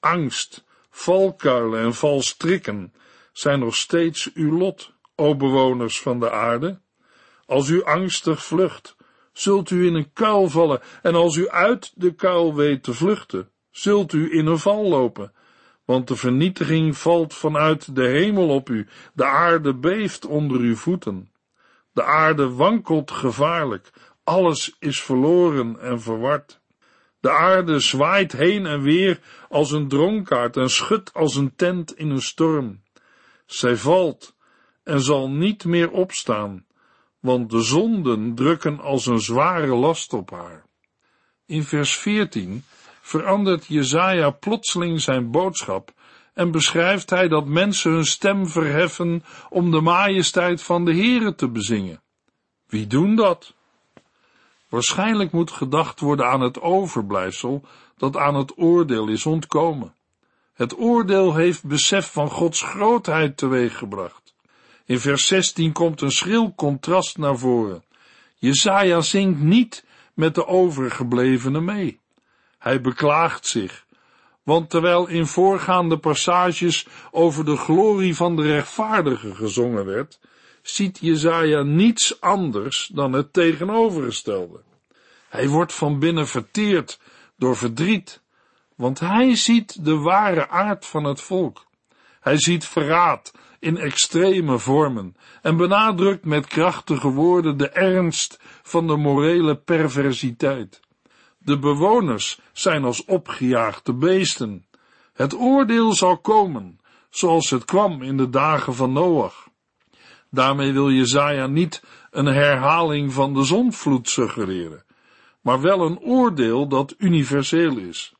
Angst, 0.00 0.64
valkuilen 0.90 1.80
en 1.80 1.94
valstrikken 1.94 2.92
zijn 3.32 3.58
nog 3.58 3.76
steeds 3.76 4.32
uw 4.34 4.58
lot, 4.58 4.92
o 5.14 5.36
bewoners 5.36 6.00
van 6.00 6.20
de 6.20 6.30
aarde. 6.30 6.80
Als 7.46 7.68
u 7.68 7.84
angstig 7.84 8.44
vlucht, 8.44 8.96
zult 9.32 9.70
u 9.70 9.86
in 9.86 9.94
een 9.94 10.12
kuil 10.12 10.48
vallen, 10.48 10.80
en 11.02 11.14
als 11.14 11.36
u 11.36 11.48
uit 11.48 11.92
de 11.94 12.14
kuil 12.14 12.54
weet 12.54 12.82
te 12.82 12.94
vluchten, 12.94 13.50
zult 13.70 14.12
u 14.12 14.36
in 14.36 14.46
een 14.46 14.58
val 14.58 14.88
lopen, 14.88 15.32
want 15.84 16.08
de 16.08 16.16
vernietiging 16.16 16.96
valt 16.96 17.34
vanuit 17.34 17.94
de 17.94 18.06
hemel 18.06 18.48
op 18.48 18.68
u, 18.68 18.88
de 19.12 19.24
aarde 19.24 19.74
beeft 19.74 20.26
onder 20.26 20.60
uw 20.60 20.76
voeten. 20.76 21.32
De 21.92 22.02
aarde 22.02 22.50
wankelt 22.50 23.10
gevaarlijk, 23.10 23.90
alles 24.24 24.76
is 24.78 25.02
verloren 25.02 25.80
en 25.80 26.00
verward. 26.00 26.59
De 27.20 27.30
aarde 27.30 27.78
zwaait 27.78 28.32
heen 28.32 28.66
en 28.66 28.82
weer 28.82 29.20
als 29.48 29.70
een 29.72 29.88
dronkaard 29.88 30.56
en 30.56 30.70
schudt 30.70 31.12
als 31.12 31.36
een 31.36 31.54
tent 31.56 31.96
in 31.96 32.10
een 32.10 32.22
storm. 32.22 32.82
Zij 33.46 33.76
valt 33.76 34.36
en 34.84 35.00
zal 35.00 35.30
niet 35.30 35.64
meer 35.64 35.90
opstaan, 35.90 36.64
want 37.20 37.50
de 37.50 37.60
zonden 37.62 38.34
drukken 38.34 38.80
als 38.80 39.06
een 39.06 39.20
zware 39.20 39.74
last 39.74 40.12
op 40.12 40.30
haar. 40.30 40.64
In 41.46 41.64
vers 41.64 41.96
14 41.96 42.64
verandert 43.00 43.66
Jezaja 43.66 44.30
plotseling 44.30 45.00
zijn 45.00 45.30
boodschap 45.30 45.92
en 46.34 46.50
beschrijft 46.50 47.10
hij 47.10 47.28
dat 47.28 47.46
mensen 47.46 47.92
hun 47.92 48.06
stem 48.06 48.46
verheffen 48.46 49.24
om 49.48 49.70
de 49.70 49.80
majesteit 49.80 50.62
van 50.62 50.84
de 50.84 50.94
Heere 50.94 51.34
te 51.34 51.48
bezingen. 51.48 52.02
Wie 52.66 52.86
doen 52.86 53.16
dat? 53.16 53.54
Waarschijnlijk 54.70 55.32
moet 55.32 55.50
gedacht 55.50 56.00
worden 56.00 56.26
aan 56.26 56.40
het 56.40 56.60
overblijfsel 56.60 57.62
dat 57.96 58.16
aan 58.16 58.34
het 58.34 58.58
oordeel 58.58 59.08
is 59.08 59.26
ontkomen. 59.26 59.94
Het 60.54 60.78
oordeel 60.78 61.34
heeft 61.34 61.64
besef 61.64 62.12
van 62.12 62.30
Gods 62.30 62.62
grootheid 62.62 63.36
teweeggebracht. 63.36 64.34
In 64.84 65.00
vers 65.00 65.26
16 65.26 65.72
komt 65.72 66.00
een 66.00 66.10
schril 66.10 66.54
contrast 66.54 67.18
naar 67.18 67.38
voren. 67.38 67.84
Jezaja 68.36 69.00
zingt 69.00 69.40
niet 69.40 69.84
met 70.14 70.34
de 70.34 70.46
overgeblevenen 70.46 71.64
mee. 71.64 71.98
Hij 72.58 72.80
beklaagt 72.80 73.46
zich, 73.46 73.86
want 74.42 74.70
terwijl 74.70 75.06
in 75.08 75.26
voorgaande 75.26 75.98
passages 75.98 76.86
over 77.10 77.44
de 77.44 77.56
glorie 77.56 78.16
van 78.16 78.36
de 78.36 78.42
rechtvaardige 78.42 79.34
gezongen 79.34 79.84
werd, 79.84 80.18
ziet 80.62 80.98
Jezaja 80.98 81.62
niets 81.62 82.20
anders 82.20 82.90
dan 82.92 83.12
het 83.12 83.32
tegenovergestelde. 83.32 84.60
Hij 85.28 85.48
wordt 85.48 85.72
van 85.72 85.98
binnen 85.98 86.28
verteerd 86.28 87.00
door 87.36 87.56
verdriet, 87.56 88.20
want 88.76 89.00
hij 89.00 89.36
ziet 89.36 89.84
de 89.84 89.96
ware 89.96 90.48
aard 90.48 90.86
van 90.86 91.04
het 91.04 91.20
volk. 91.20 91.66
Hij 92.20 92.38
ziet 92.38 92.64
verraad 92.64 93.32
in 93.58 93.76
extreme 93.76 94.58
vormen 94.58 95.16
en 95.42 95.56
benadrukt 95.56 96.24
met 96.24 96.46
krachtige 96.46 97.08
woorden 97.08 97.56
de 97.56 97.68
ernst 97.68 98.38
van 98.62 98.86
de 98.86 98.96
morele 98.96 99.56
perversiteit. 99.56 100.80
De 101.38 101.58
bewoners 101.58 102.40
zijn 102.52 102.84
als 102.84 103.04
opgejaagde 103.04 103.94
beesten. 103.94 104.66
Het 105.12 105.34
oordeel 105.34 105.92
zal 105.92 106.18
komen, 106.18 106.78
zoals 107.10 107.50
het 107.50 107.64
kwam 107.64 108.02
in 108.02 108.16
de 108.16 108.30
dagen 108.30 108.74
van 108.74 108.92
Noach. 108.92 109.48
Daarmee 110.30 110.72
wil 110.72 110.90
Jezaja 110.90 111.46
niet 111.46 111.82
een 112.10 112.26
herhaling 112.26 113.12
van 113.12 113.34
de 113.34 113.44
zondvloed 113.44 114.08
suggereren, 114.08 114.84
maar 115.40 115.60
wel 115.60 115.86
een 115.86 115.98
oordeel 115.98 116.68
dat 116.68 116.94
universeel 116.98 117.76
is. 117.76 118.14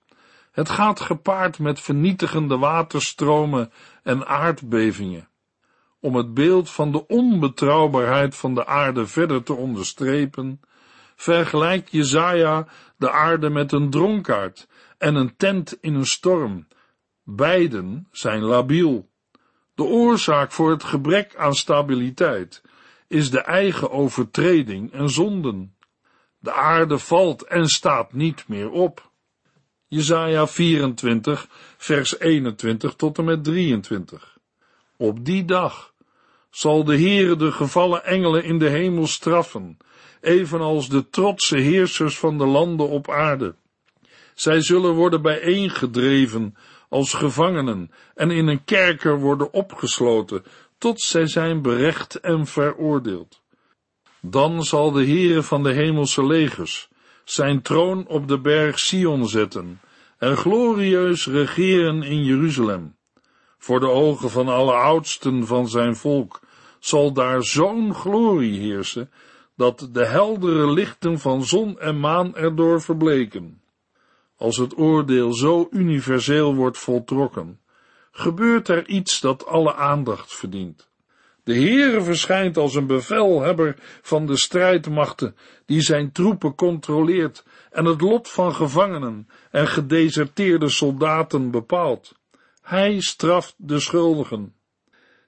Het 0.53 0.69
gaat 0.69 1.01
gepaard 1.01 1.59
met 1.59 1.81
vernietigende 1.81 2.59
waterstromen 2.59 3.73
en 4.03 4.27
aardbevingen. 4.27 5.29
Om 6.01 6.15
het 6.15 6.35
beeld 6.35 6.71
van 6.71 6.93
de 6.93 7.07
onbetrouwbaarheid 7.07 8.37
van 8.37 8.55
de 8.55 8.67
aarde 8.67 9.07
verder 9.07 9.43
te 9.43 9.53
onderstrepen, 9.53 10.61
vergelijkt 11.17 11.91
Jezaja 11.91 12.67
de 12.97 13.11
aarde 13.11 13.51
met 13.51 13.73
een 13.73 13.91
dronkaard 13.91 14.69
en 14.99 15.15
een 15.15 15.37
tent 15.37 15.79
in 15.81 15.95
een 15.95 16.07
storm. 16.07 16.67
Beiden 17.25 18.09
zijn 18.11 18.43
labiel. 18.43 19.10
De 19.81 19.87
oorzaak 19.87 20.53
voor 20.53 20.71
het 20.71 20.85
gebrek 20.85 21.37
aan 21.37 21.55
stabiliteit 21.55 22.63
is 23.09 23.31
de 23.31 23.41
eigen 23.41 23.91
overtreding 23.91 24.93
en 24.93 25.11
zonden. 25.11 25.75
De 26.39 26.53
aarde 26.53 26.99
valt 26.99 27.43
en 27.43 27.67
staat 27.67 28.13
niet 28.13 28.45
meer 28.49 28.71
op. 28.71 29.11
Jesaja 29.87 30.47
24, 30.47 31.47
vers 31.77 32.19
21 32.19 32.95
tot 32.95 33.19
en 33.19 33.25
met 33.25 33.45
23. 33.45 34.39
Op 34.97 35.25
die 35.25 35.45
dag 35.45 35.95
zal 36.51 36.85
de 36.85 36.99
Heere 36.99 37.37
de 37.37 37.53
gevallen 37.53 38.05
engelen 38.05 38.45
in 38.45 38.59
de 38.59 38.69
hemel 38.69 39.07
straffen, 39.07 39.77
evenals 40.21 40.89
de 40.89 41.09
trotse 41.09 41.57
heersers 41.57 42.19
van 42.19 42.39
de 42.39 42.47
landen 42.47 42.89
op 42.89 43.11
aarde. 43.11 43.55
Zij 44.35 44.61
zullen 44.63 44.95
worden 44.95 45.23
bijeengedreven 45.23 46.55
als 46.91 47.15
gevangenen 47.15 47.91
en 48.15 48.31
in 48.31 48.47
een 48.47 48.65
kerker 48.65 49.19
worden 49.19 49.53
opgesloten, 49.53 50.45
tot 50.79 51.01
zij 51.01 51.27
zijn 51.27 51.63
berecht 51.63 52.15
en 52.15 52.47
veroordeeld. 52.47 53.41
Dan 54.21 54.63
zal 54.63 54.91
de 54.91 55.05
Heere 55.05 55.43
van 55.43 55.63
de 55.63 55.73
hemelse 55.73 56.27
legers 56.27 56.89
zijn 57.25 57.63
troon 57.63 58.07
op 58.07 58.29
de 58.29 58.41
berg 58.41 58.79
Sion 58.79 59.29
zetten 59.29 59.81
en 60.19 60.37
glorieus 60.37 61.27
regeren 61.27 62.03
in 62.03 62.25
Jeruzalem. 62.25 62.97
Voor 63.59 63.81
de 63.81 63.89
ogen 63.89 64.31
van 64.31 64.49
alle 64.49 64.73
oudsten 64.73 65.47
van 65.47 65.69
zijn 65.69 65.97
volk 65.97 66.41
zal 66.79 67.13
daar 67.13 67.43
zo'n 67.43 67.95
glorie 67.95 68.61
heersen, 68.61 69.11
dat 69.57 69.89
de 69.93 70.07
heldere 70.07 70.73
lichten 70.73 71.19
van 71.19 71.45
zon 71.45 71.79
en 71.79 72.01
maan 72.01 72.37
erdoor 72.37 72.83
verbleken. 72.83 73.60
Als 74.41 74.57
het 74.57 74.79
oordeel 74.79 75.33
zo 75.33 75.69
universeel 75.71 76.55
wordt 76.55 76.79
voltrokken, 76.79 77.61
gebeurt 78.11 78.69
er 78.69 78.89
iets 78.89 79.21
dat 79.21 79.47
alle 79.47 79.75
aandacht 79.75 80.35
verdient. 80.35 80.91
De 81.45 81.55
Heere 81.55 82.03
verschijnt 82.03 82.57
als 82.57 82.75
een 82.75 82.87
bevelhebber 82.87 83.77
van 84.03 84.27
de 84.27 84.37
strijdmachten, 84.37 85.37
die 85.67 85.81
zijn 85.81 86.13
troepen 86.13 86.55
controleert 86.55 87.45
en 87.71 87.85
het 87.85 88.01
lot 88.01 88.29
van 88.29 88.55
gevangenen 88.55 89.29
en 89.51 89.67
gedeserteerde 89.67 90.69
soldaten 90.69 91.51
bepaalt. 91.51 92.15
Hij 92.63 93.01
straft 93.01 93.55
de 93.57 93.81
schuldigen. 93.81 94.55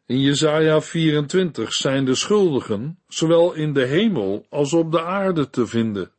In 0.07 0.21
Jesaja 0.21 0.81
24 0.81 1.73
zijn 1.73 2.04
de 2.04 2.14
schuldigen 2.14 2.99
zowel 3.09 3.52
in 3.52 3.73
de 3.73 3.85
hemel 3.85 4.47
als 4.49 4.73
op 4.73 4.92
de 4.92 5.02
aarde 5.02 5.50
te 5.50 5.66
vinden. 5.66 6.12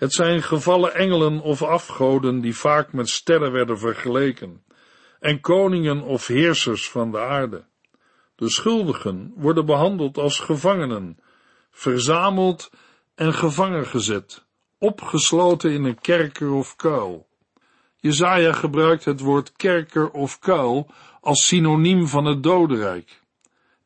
Het 0.00 0.12
zijn 0.12 0.42
gevallen 0.42 0.94
engelen 0.94 1.40
of 1.40 1.62
afgoden 1.62 2.40
die 2.40 2.56
vaak 2.56 2.92
met 2.92 3.08
sterren 3.08 3.52
werden 3.52 3.78
vergeleken, 3.78 4.64
en 5.18 5.40
koningen 5.40 6.02
of 6.02 6.26
heersers 6.26 6.90
van 6.90 7.10
de 7.10 7.18
aarde. 7.18 7.64
De 8.34 8.50
schuldigen 8.50 9.32
worden 9.36 9.66
behandeld 9.66 10.18
als 10.18 10.38
gevangenen, 10.38 11.18
verzameld 11.70 12.70
en 13.14 13.34
gevangen 13.34 13.86
gezet, 13.86 14.44
opgesloten 14.78 15.72
in 15.72 15.84
een 15.84 16.00
kerker 16.00 16.52
of 16.52 16.76
kuil. 16.76 17.26
Jezaja 17.96 18.52
gebruikt 18.52 19.04
het 19.04 19.20
woord 19.20 19.52
kerker 19.52 20.10
of 20.10 20.38
kuil 20.38 20.90
als 21.20 21.46
synoniem 21.46 22.06
van 22.06 22.24
het 22.24 22.42
dodenrijk. 22.42 23.20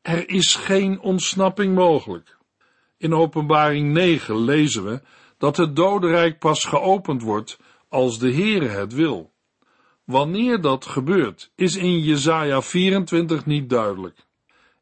Er 0.03 0.29
is 0.29 0.55
geen 0.55 1.01
ontsnapping 1.01 1.75
mogelijk. 1.75 2.37
In 2.99 3.15
openbaring 3.15 3.93
9 3.93 4.45
lezen 4.45 4.85
we 4.85 5.01
dat 5.39 5.57
het 5.57 5.77
dodenrijk 5.77 6.39
pas 6.39 6.65
geopend 6.65 7.23
wordt 7.23 7.59
als 7.89 8.19
de 8.19 8.33
Heere 8.33 8.69
het 8.69 8.93
wil. 8.93 9.33
Wanneer 10.05 10.61
dat 10.61 10.87
gebeurt, 10.87 11.51
is 11.55 11.77
in 11.77 12.01
Jesaja 12.01 12.63
24 12.63 13.47
niet 13.47 13.71
duidelijk. 13.71 14.27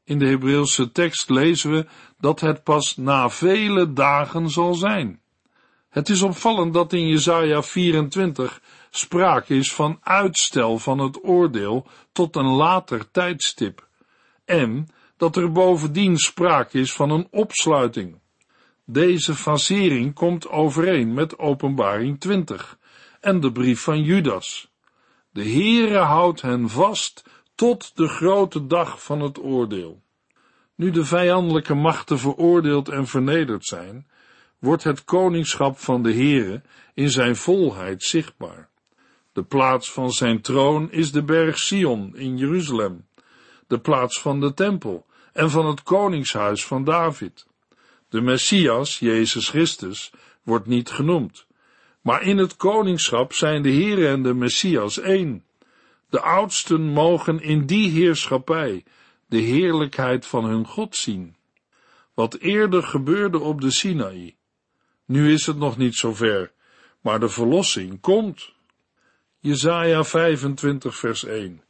In 0.05 0.19
de 0.19 0.27
Hebreeuwse 0.27 0.93
tekst 0.93 1.31
lezen 1.31 1.71
we 1.71 1.87
dat 2.19 2.41
het 2.41 2.63
pas 2.63 2.97
na 2.97 3.31
vele 3.31 3.93
dagen 3.93 4.51
zal 4.51 4.75
zijn. 4.75 5.21
Het 5.89 6.09
is 6.09 6.23
opvallend 6.23 6.75
dat 6.75 6.93
in 6.93 7.09
Jesaja 7.09 7.63
24 7.63 8.63
sprake 8.91 9.55
is 9.55 9.73
van 9.73 9.99
uitstel 10.01 10.79
van 10.79 10.99
het 10.99 11.25
oordeel 11.25 11.87
tot 12.13 12.37
een 12.37 12.55
later 12.55 13.11
tijdstip 13.11 13.89
en 14.45 14.89
dat 15.17 15.37
er 15.37 15.53
bovendien 15.53 16.17
sprake 16.17 16.79
is 16.79 16.93
van 16.93 17.11
een 17.11 17.29
opsluiting. 17.31 18.21
Deze 18.85 19.35
fasering 19.35 20.15
komt 20.15 20.49
overeen 20.49 21.15
met 21.15 21.39
openbaring 21.39 22.21
20 22.21 22.79
en 23.21 23.41
de 23.41 23.53
brief 23.53 23.81
van 23.81 24.03
Judas. 24.03 24.71
De 25.31 25.43
Heere 25.43 25.99
houdt 25.99 26.41
hen 26.41 26.69
vast 26.69 27.25
tot 27.55 27.97
de 27.97 28.09
grote 28.09 28.67
dag 28.67 29.03
van 29.03 29.21
het 29.21 29.39
oordeel. 29.39 30.03
Nu 30.75 30.91
de 30.91 31.05
vijandelijke 31.05 31.75
machten 31.75 32.19
veroordeeld 32.19 32.89
en 32.89 33.07
vernederd 33.07 33.65
zijn, 33.65 34.07
wordt 34.59 34.85
het 34.85 35.05
koningschap 35.05 35.79
van 35.79 36.03
de 36.03 36.13
Heere 36.13 36.63
in 36.95 37.11
zijn 37.11 37.37
volheid 37.37 38.03
zichtbaar. 38.03 38.69
De 39.33 39.43
plaats 39.43 39.93
van 39.93 40.11
zijn 40.11 40.41
troon 40.41 40.91
is 40.91 41.13
de 41.13 41.23
berg 41.23 41.59
Sion 41.59 42.17
in 42.17 42.37
Jeruzalem, 42.37 43.07
de 43.67 43.79
plaats 43.79 44.21
van 44.21 44.41
de 44.41 44.55
tempel 44.55 45.07
en 45.33 45.51
van 45.51 45.67
het 45.67 45.83
koningshuis 45.83 46.67
van 46.67 46.85
David. 46.85 47.47
De 48.13 48.21
Messias, 48.21 48.99
Jezus 48.99 49.49
Christus, 49.49 50.11
wordt 50.43 50.67
niet 50.67 50.91
genoemd, 50.91 51.47
maar 52.01 52.23
in 52.23 52.39
het 52.39 52.57
koningschap 52.57 53.33
zijn 53.33 53.63
de 53.63 53.73
Heere 53.73 54.09
en 54.09 54.23
de 54.23 54.35
Messias 54.35 54.99
één. 54.99 55.45
De 56.11 56.21
oudsten 56.21 56.81
mogen 56.81 57.41
in 57.41 57.67
die 57.67 57.91
heerschappij 57.91 58.85
de 59.27 59.39
heerlijkheid 59.39 60.27
van 60.27 60.45
hun 60.45 60.67
God 60.67 60.97
zien. 60.97 61.37
Wat 62.15 62.35
eerder 62.35 62.83
gebeurde 62.83 63.39
op 63.39 63.61
de 63.61 63.71
Sinaï. 63.71 64.37
Nu 65.05 65.33
is 65.33 65.47
het 65.47 65.57
nog 65.57 65.77
niet 65.77 65.95
zo 65.95 66.15
ver, 66.15 66.53
maar 67.01 67.21
de 67.21 67.29
verlossing 67.29 68.01
komt. 68.01 68.53
Jesaja 69.39 70.05
25 70.05 70.97
vers 70.97 71.25
1 71.25 71.63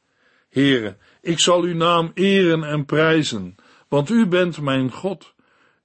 Heere, 0.49 0.97
ik 1.21 1.39
zal 1.39 1.63
uw 1.63 1.75
naam 1.75 2.11
eren 2.15 2.65
en 2.65 2.85
prijzen, 2.85 3.55
want 3.89 4.11
u 4.11 4.27
bent 4.27 4.61
mijn 4.61 4.93
God. 4.93 5.35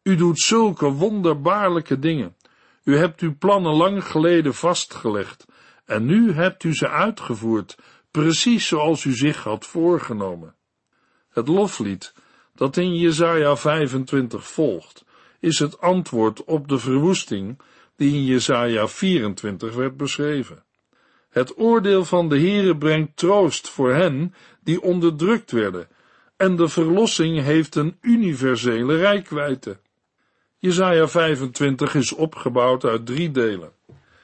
U 0.07 0.15
doet 0.15 0.39
zulke 0.39 0.91
wonderbaarlijke 0.91 1.99
dingen. 1.99 2.35
U 2.83 2.97
hebt 2.97 3.21
uw 3.21 3.35
plannen 3.37 3.73
lang 3.73 4.03
geleden 4.03 4.53
vastgelegd 4.53 5.45
en 5.85 6.05
nu 6.05 6.31
hebt 6.31 6.63
u 6.63 6.75
ze 6.75 6.89
uitgevoerd, 6.89 7.77
precies 8.11 8.67
zoals 8.67 9.03
u 9.03 9.13
zich 9.13 9.43
had 9.43 9.65
voorgenomen. 9.65 10.55
Het 11.29 11.47
loflied 11.47 12.13
dat 12.55 12.77
in 12.77 12.95
Jesaja 12.95 13.55
25 13.55 14.47
volgt, 14.47 15.05
is 15.39 15.59
het 15.59 15.81
antwoord 15.81 16.43
op 16.43 16.67
de 16.67 16.77
verwoesting 16.77 17.59
die 17.95 18.13
in 18.13 18.25
Jesaja 18.25 18.87
24 18.87 19.73
werd 19.73 19.97
beschreven. 19.97 20.63
Het 21.29 21.57
oordeel 21.57 22.05
van 22.05 22.29
de 22.29 22.39
Heere 22.39 22.77
brengt 22.77 23.17
troost 23.17 23.69
voor 23.69 23.93
hen 23.93 24.33
die 24.63 24.81
onderdrukt 24.81 25.51
werden, 25.51 25.87
en 26.37 26.55
de 26.55 26.67
verlossing 26.67 27.41
heeft 27.41 27.75
een 27.75 27.97
universele 28.01 28.95
rijkwijde. 28.95 29.77
Jesaja 30.59 31.07
25 31.07 31.95
is 31.95 32.13
opgebouwd 32.13 32.83
uit 32.85 33.05
drie 33.05 33.31
delen. 33.31 33.71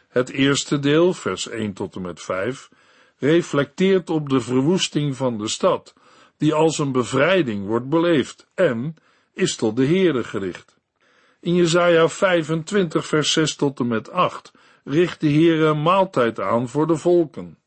Het 0.09 0.29
eerste 0.29 0.79
deel, 0.79 1.13
vers 1.13 1.47
1 1.47 1.73
tot 1.73 1.95
en 1.95 2.01
met 2.01 2.21
5, 2.21 2.69
reflecteert 3.17 4.09
op 4.09 4.29
de 4.29 4.41
verwoesting 4.41 5.15
van 5.15 5.37
de 5.37 5.47
stad, 5.47 5.93
die 6.37 6.53
als 6.53 6.77
een 6.77 6.91
bevrijding 6.91 7.65
wordt 7.65 7.89
beleefd 7.89 8.47
en 8.53 8.95
is 9.33 9.55
tot 9.55 9.75
de 9.75 9.85
Heere 9.85 10.23
gericht. 10.23 10.77
In 11.39 11.55
Jesaja 11.55 12.09
25 12.09 13.05
vers 13.05 13.31
6 13.31 13.55
tot 13.55 13.79
en 13.79 13.87
met 13.87 14.11
8 14.11 14.51
richt 14.83 15.21
de 15.21 15.31
Heere 15.31 15.65
een 15.65 15.81
maaltijd 15.81 16.39
aan 16.39 16.69
voor 16.69 16.87
de 16.87 16.97
volken. 16.97 17.57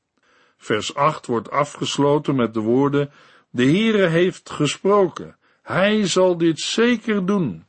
Vers 0.56 0.94
8 0.94 1.26
wordt 1.26 1.50
afgesloten 1.50 2.34
met 2.34 2.54
de 2.54 2.60
woorden, 2.60 3.10
de 3.50 3.64
Heere 3.64 4.06
heeft 4.06 4.50
gesproken, 4.50 5.36
hij 5.62 6.06
zal 6.06 6.36
dit 6.36 6.60
zeker 6.60 7.26
doen. 7.26 7.65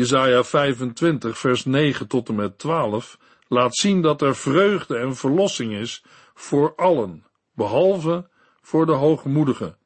Jesaja 0.00 0.44
25 0.44 1.38
vers 1.38 1.64
9 1.64 2.06
tot 2.06 2.28
en 2.28 2.34
met 2.34 2.58
12 2.58 3.18
laat 3.48 3.76
zien 3.76 4.02
dat 4.02 4.22
er 4.22 4.36
vreugde 4.36 4.96
en 4.96 5.16
verlossing 5.16 5.72
is 5.72 6.04
voor 6.34 6.74
allen, 6.76 7.26
behalve 7.54 8.28
voor 8.60 8.86
de 8.86 8.92
hoogmoedigen. 8.92 9.76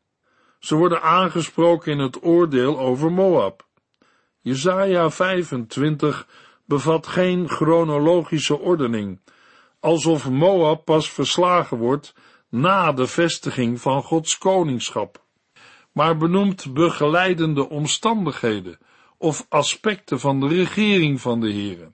Ze 0.59 0.74
worden 0.74 1.03
aangesproken 1.03 1.92
in 1.92 1.98
het 1.98 2.24
oordeel 2.24 2.79
over 2.79 3.12
Moab. 3.12 3.66
Jesaja 4.40 5.11
25 5.11 6.27
bevat 6.64 7.07
geen 7.07 7.48
chronologische 7.48 8.59
ordening, 8.59 9.20
alsof 9.81 10.31
Moab 10.31 10.85
pas 10.85 11.11
verslagen 11.11 11.79
wordt 11.79 12.14
na 12.48 12.92
de 12.92 13.07
vestiging 13.07 13.81
van 13.81 14.03
Gods 14.03 14.38
koningschap, 14.38 15.24
maar 15.92 16.16
benoemt 16.16 16.72
begeleidende 16.74 17.68
omstandigheden 17.68 18.79
of 19.18 19.46
aspecten 19.48 20.20
van 20.20 20.40
de 20.40 20.48
regering 20.48 21.20
van 21.20 21.40
de 21.40 21.53
Heere. 21.53 21.90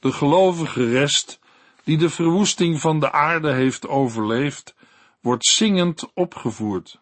De 0.00 0.12
gelovige 0.12 0.90
rest, 0.90 1.38
die 1.84 1.98
de 1.98 2.10
verwoesting 2.10 2.80
van 2.80 3.00
de 3.00 3.12
aarde 3.12 3.52
heeft 3.52 3.88
overleefd, 3.88 4.74
wordt 5.20 5.46
zingend 5.46 6.10
opgevoerd. 6.14 7.00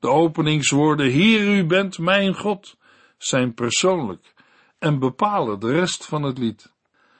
De 0.00 0.08
openingswoorden, 0.08 1.10
Heer, 1.10 1.56
u 1.56 1.64
bent 1.64 1.98
mijn 1.98 2.34
God, 2.34 2.76
zijn 3.18 3.54
persoonlijk 3.54 4.34
en 4.78 4.98
bepalen 4.98 5.60
de 5.60 5.72
rest 5.72 6.06
van 6.06 6.22
het 6.22 6.38
lied. 6.38 6.72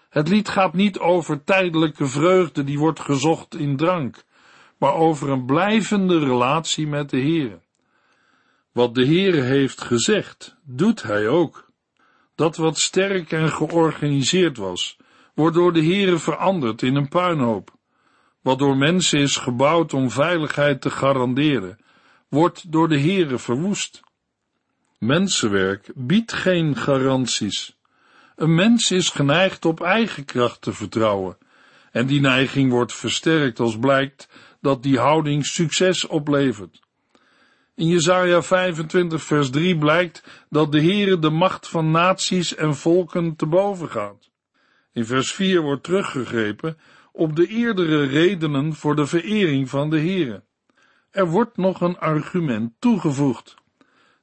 Het 0.09 0.29
lied 0.29 0.49
gaat 0.49 0.73
niet 0.73 0.99
over 0.99 1.45
tijdelijke 1.45 2.07
vreugde 2.07 2.65
die 2.65 2.79
wordt 2.79 3.01
gezocht 3.01 3.55
in 3.55 3.77
drank, 3.77 4.25
maar 4.79 4.95
over 4.95 5.31
een 5.31 5.45
blijvende 5.45 6.19
relatie 6.19 6.87
met 6.87 7.11
de 7.11 7.19
Heer. 7.19 7.63
Wat 8.75 8.95
de 8.95 9.05
Heer 9.05 9.43
heeft 9.43 9.81
gezegd, 9.81 10.57
doet 10.65 11.03
hij 11.03 11.29
ook. 11.29 11.71
Dat 12.35 12.57
wat 12.57 12.79
sterk 12.79 13.33
en 13.33 13.49
georganiseerd 13.53 14.57
was, 14.57 14.97
wordt 15.35 15.57
door 15.57 15.73
de 15.73 15.85
Heere 15.85 16.19
veranderd 16.19 16.83
in 16.83 16.95
een 16.95 17.09
puinhoop. 17.09 17.77
Wat 18.41 18.59
door 18.59 18.77
mensen 18.77 19.21
is 19.21 19.37
gebouwd 19.37 19.93
om 19.93 20.11
veiligheid 20.11 20.81
te 20.81 20.91
garanderen, 20.91 21.79
wordt 22.29 22.73
door 22.73 22.89
de 22.89 23.01
Heere 23.01 23.39
verwoest. 23.39 24.01
Mensenwerk 24.99 25.91
biedt 25.95 26.33
geen 26.33 26.77
garanties. 26.77 27.77
Een 28.37 28.55
mens 28.55 28.91
is 28.91 29.09
geneigd 29.09 29.65
op 29.65 29.81
eigen 29.81 30.25
kracht 30.25 30.63
te 30.63 30.73
vertrouwen, 30.73 31.39
en 31.91 32.07
die 32.07 32.21
neiging 32.21 32.71
wordt 32.71 32.93
versterkt 32.93 33.61
als 33.61 33.79
blijkt 33.79 34.29
dat 34.61 34.83
die 34.83 34.99
houding 34.99 35.47
succes 35.47 36.07
oplevert. 36.07 36.84
In 37.77 37.89
Jesaja 37.89 38.43
25 38.43 39.23
vers 39.23 39.51
3 39.51 39.79
blijkt 39.79 40.47
dat 40.51 40.73
de 40.73 40.81
Heere 40.81 41.19
de 41.19 41.31
macht 41.31 41.69
van 41.69 41.91
naties 41.91 42.55
en 42.55 42.75
volken 42.77 43.37
te 43.37 43.47
boven 43.47 43.89
gaat. 43.89 44.31
In 44.93 45.07
vers 45.07 45.33
4 45.33 45.63
wordt 45.63 45.83
teruggegrepen 45.83 46.79
op 47.13 47.37
de 47.37 47.47
eerdere 47.47 48.05
redenen 48.05 48.75
voor 48.75 48.97
de 48.97 49.07
verering 49.07 49.71
van 49.71 49.91
de 49.91 49.99
Heere. 49.99 50.43
Er 51.11 51.27
wordt 51.27 51.57
nog 51.57 51.81
een 51.81 51.99
argument 51.99 52.73
toegevoegd. 52.79 53.55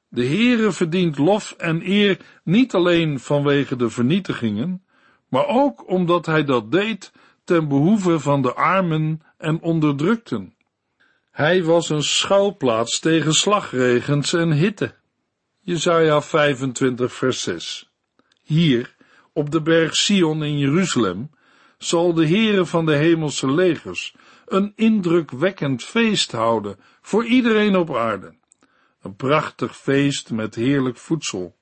De 0.08 0.26
Heere 0.26 0.72
verdient 0.72 1.18
lof 1.18 1.54
en 1.58 1.82
eer 1.90 2.18
niet 2.44 2.74
alleen 2.74 3.20
vanwege 3.20 3.76
de 3.76 3.90
vernietigingen, 3.90 4.84
maar 5.28 5.46
ook 5.46 5.88
omdat 5.90 6.26
hij 6.26 6.44
dat 6.44 6.70
deed 6.70 7.12
ten 7.44 7.68
behoeve 7.68 8.20
van 8.20 8.42
de 8.42 8.54
armen 8.54 9.20
en 9.38 9.60
onderdrukten. 9.60 10.54
Hij 11.32 11.64
was 11.64 11.88
een 11.88 12.02
schuilplaats 12.02 12.98
tegen 12.98 13.34
slagregens 13.34 14.32
en 14.32 14.52
hitte. 14.52 14.94
Jesaja 15.60 16.22
25 16.22 17.12
vers 17.12 17.42
6 17.42 17.90
Hier, 18.42 18.94
op 19.32 19.50
de 19.50 19.62
berg 19.62 19.94
Sion 19.94 20.44
in 20.44 20.58
Jeruzalem, 20.58 21.30
zal 21.78 22.14
de 22.14 22.26
Heere 22.26 22.66
van 22.66 22.86
de 22.86 22.94
hemelse 22.94 23.50
legers 23.50 24.14
een 24.46 24.72
indrukwekkend 24.76 25.84
feest 25.84 26.32
houden 26.32 26.76
voor 27.00 27.24
iedereen 27.24 27.76
op 27.76 27.96
aarde. 27.96 28.34
Een 29.02 29.16
prachtig 29.16 29.76
feest 29.76 30.30
met 30.30 30.54
heerlijk 30.54 30.96
voedsel, 30.96 31.56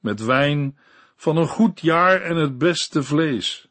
met 0.00 0.24
wijn 0.24 0.78
van 1.16 1.36
een 1.36 1.48
goed 1.48 1.80
jaar 1.80 2.20
en 2.20 2.36
het 2.36 2.58
beste 2.58 3.02
vlees. 3.02 3.68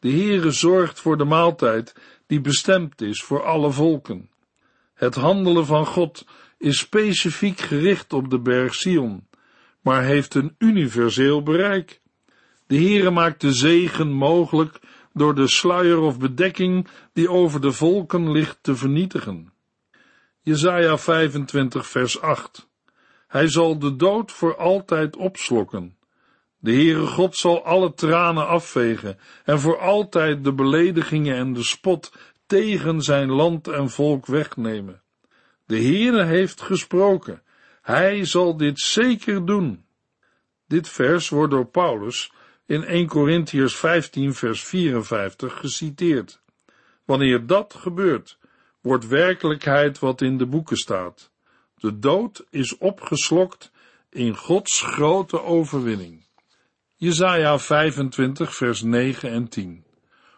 De 0.00 0.10
Heere 0.10 0.50
zorgt 0.50 1.00
voor 1.00 1.16
de 1.16 1.24
maaltijd 1.24 1.94
die 2.26 2.40
bestemd 2.40 3.00
is 3.00 3.22
voor 3.22 3.42
alle 3.44 3.70
volken. 3.70 4.30
Het 4.94 5.14
handelen 5.14 5.66
van 5.66 5.86
God 5.86 6.26
is 6.58 6.78
specifiek 6.78 7.60
gericht 7.60 8.12
op 8.12 8.30
de 8.30 8.40
berg 8.40 8.74
Sion, 8.74 9.28
maar 9.80 10.02
heeft 10.02 10.34
een 10.34 10.54
universeel 10.58 11.42
bereik. 11.42 12.00
De 12.66 12.76
Heere 12.76 13.10
maakt 13.10 13.40
de 13.40 13.52
zegen 13.52 14.12
mogelijk 14.12 14.80
door 15.12 15.34
de 15.34 15.48
sluier 15.48 15.98
of 15.98 16.18
bedekking 16.18 16.88
die 17.12 17.30
over 17.30 17.60
de 17.60 17.72
volken 17.72 18.30
ligt 18.30 18.58
te 18.60 18.76
vernietigen. 18.76 19.52
Jesaja 20.40 20.98
25 20.98 21.86
vers 21.86 22.20
8 22.20 22.68
Hij 23.26 23.48
zal 23.48 23.78
de 23.78 23.96
dood 23.96 24.32
voor 24.32 24.56
altijd 24.56 25.16
opslokken. 25.16 25.96
De 26.64 26.72
Heere 26.72 27.06
God 27.06 27.36
zal 27.36 27.64
alle 27.64 27.94
tranen 27.94 28.46
afvegen 28.46 29.18
en 29.44 29.60
voor 29.60 29.78
altijd 29.78 30.44
de 30.44 30.52
beledigingen 30.52 31.36
en 31.36 31.52
de 31.52 31.62
spot 31.62 32.12
tegen 32.46 33.02
zijn 33.02 33.30
land 33.30 33.68
en 33.68 33.90
volk 33.90 34.26
wegnemen. 34.26 35.02
De 35.66 35.76
Heere 35.76 36.24
heeft 36.24 36.60
gesproken. 36.60 37.42
Hij 37.82 38.24
zal 38.24 38.56
dit 38.56 38.80
zeker 38.80 39.46
doen. 39.46 39.84
Dit 40.66 40.88
vers 40.88 41.28
wordt 41.28 41.52
door 41.52 41.66
Paulus 41.66 42.32
in 42.66 42.84
1 42.84 43.06
Corinthiërs 43.06 43.76
15 43.76 44.34
vers 44.34 44.64
54 44.64 45.58
geciteerd. 45.58 46.40
Wanneer 47.04 47.46
dat 47.46 47.74
gebeurt, 47.78 48.38
wordt 48.80 49.06
werkelijkheid 49.06 49.98
wat 49.98 50.20
in 50.20 50.38
de 50.38 50.46
boeken 50.46 50.76
staat. 50.76 51.30
De 51.76 51.98
dood 51.98 52.44
is 52.50 52.78
opgeslokt 52.78 53.70
in 54.10 54.36
Gods 54.36 54.82
grote 54.82 55.42
overwinning. 55.42 56.24
Jesaja 56.96 57.58
25 57.58 58.54
vers 58.54 58.82
9 58.82 59.30
en 59.30 59.48
10 59.48 59.84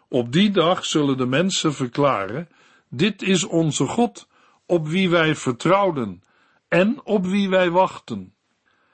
Op 0.09 0.31
die 0.31 0.51
dag 0.51 0.85
zullen 0.85 1.17
de 1.17 1.25
mensen 1.25 1.73
verklaren, 1.73 2.49
dit 2.89 3.21
is 3.21 3.43
onze 3.43 3.85
God, 3.85 4.27
op 4.65 4.87
wie 4.87 5.09
wij 5.09 5.35
vertrouwden 5.35 6.23
en 6.67 7.01
op 7.03 7.25
wie 7.25 7.49
wij 7.49 7.69
wachten. 7.69 8.33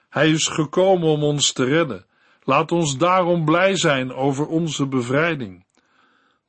Hij 0.10 0.30
is 0.30 0.48
gekomen 0.48 1.10
om 1.10 1.24
ons 1.24 1.52
te 1.52 1.64
redden. 1.64 2.06
Laat 2.44 2.72
ons 2.72 2.98
daarom 2.98 3.46
blij 3.46 3.76
zijn 3.76 4.14
over 4.14 4.48
onze 4.48 4.88
bevrijding. 4.88 5.66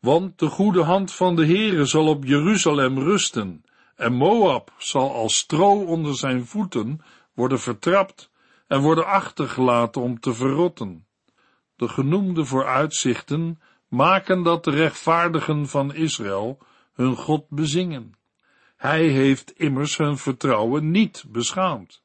Want 0.00 0.38
de 0.38 0.46
goede 0.46 0.82
hand 0.82 1.12
van 1.12 1.36
de 1.36 1.46
Heere 1.46 1.84
zal 1.84 2.08
op 2.08 2.24
Jeruzalem 2.24 2.98
rusten, 2.98 3.64
en 3.96 4.12
Moab 4.12 4.72
zal 4.78 5.14
als 5.14 5.36
stro 5.36 5.84
onder 5.84 6.16
zijn 6.16 6.46
voeten 6.46 7.00
worden 7.34 7.60
vertrapt 7.60 8.32
en 8.74 8.80
worden 8.80 9.06
achtergelaten 9.06 10.02
om 10.02 10.20
te 10.20 10.34
verrotten. 10.34 11.06
De 11.76 11.88
genoemde 11.88 12.44
vooruitzichten 12.44 13.60
maken 13.88 14.42
dat 14.42 14.64
de 14.64 14.70
rechtvaardigen 14.70 15.68
van 15.68 15.94
Israël 15.94 16.58
hun 16.94 17.16
God 17.16 17.48
bezingen. 17.48 18.12
Hij 18.76 19.06
heeft 19.06 19.50
immers 19.50 19.96
hun 19.96 20.18
vertrouwen 20.18 20.90
niet 20.90 21.24
beschaamd. 21.28 22.02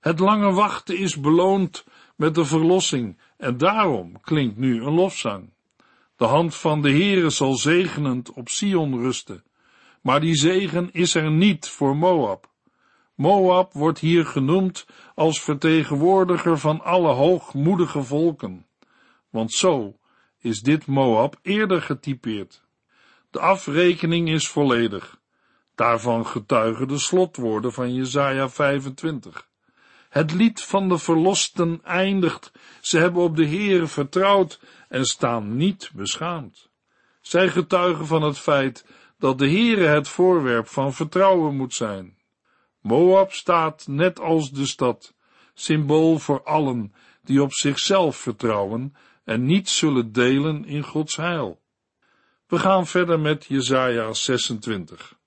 Het 0.00 0.18
lange 0.18 0.52
wachten 0.52 0.98
is 0.98 1.20
beloond 1.20 1.84
met 2.16 2.34
de 2.34 2.44
verlossing 2.44 3.18
en 3.36 3.58
daarom 3.58 4.20
klinkt 4.20 4.56
nu 4.56 4.82
een 4.82 4.94
lofzang. 4.94 5.52
De 6.16 6.24
hand 6.24 6.54
van 6.54 6.82
de 6.82 6.90
Heere 6.90 7.30
zal 7.30 7.54
zegenend 7.54 8.32
op 8.32 8.48
Sion 8.48 9.00
rusten, 9.00 9.44
maar 10.02 10.20
die 10.20 10.34
zegen 10.34 10.92
is 10.92 11.14
er 11.14 11.30
niet 11.30 11.68
voor 11.68 11.96
Moab. 11.96 12.49
Moab 13.20 13.72
wordt 13.72 13.98
hier 13.98 14.26
genoemd 14.26 14.86
als 15.14 15.40
vertegenwoordiger 15.40 16.58
van 16.58 16.80
alle 16.80 17.12
hoogmoedige 17.12 18.02
volken, 18.02 18.66
want 19.30 19.52
zo 19.52 19.98
is 20.38 20.60
dit 20.60 20.86
Moab 20.86 21.36
eerder 21.42 21.82
getypeerd. 21.82 22.62
De 23.30 23.40
afrekening 23.40 24.28
is 24.28 24.48
volledig. 24.48 25.20
Daarvan 25.74 26.26
getuigen 26.26 26.88
de 26.88 26.98
slotwoorden 26.98 27.72
van 27.72 27.94
Jesaja 27.94 28.48
25. 28.48 29.48
Het 30.08 30.32
lied 30.32 30.62
van 30.62 30.88
de 30.88 30.98
verlosten 30.98 31.80
eindigt. 31.84 32.52
Ze 32.80 32.98
hebben 32.98 33.22
op 33.22 33.36
de 33.36 33.46
Heere 33.46 33.86
vertrouwd 33.86 34.60
en 34.88 35.04
staan 35.04 35.56
niet 35.56 35.90
beschaamd. 35.94 36.70
Zij 37.20 37.48
getuigen 37.48 38.06
van 38.06 38.22
het 38.22 38.38
feit 38.38 38.84
dat 39.18 39.38
de 39.38 39.48
Heere 39.48 39.86
het 39.86 40.08
voorwerp 40.08 40.66
van 40.66 40.92
vertrouwen 40.92 41.56
moet 41.56 41.74
zijn. 41.74 42.18
Moab 42.80 43.32
staat 43.32 43.86
net 43.86 44.20
als 44.20 44.50
de 44.50 44.66
stad, 44.66 45.14
symbool 45.54 46.18
voor 46.18 46.42
allen 46.42 46.94
die 47.22 47.42
op 47.42 47.52
zichzelf 47.52 48.16
vertrouwen 48.16 48.94
en 49.24 49.44
niet 49.44 49.68
zullen 49.68 50.12
delen 50.12 50.64
in 50.64 50.82
Gods 50.82 51.16
heil. 51.16 51.60
We 52.46 52.58
gaan 52.58 52.86
verder 52.86 53.20
met 53.20 53.44
Jesaja 53.44 54.12
26. 54.12 55.18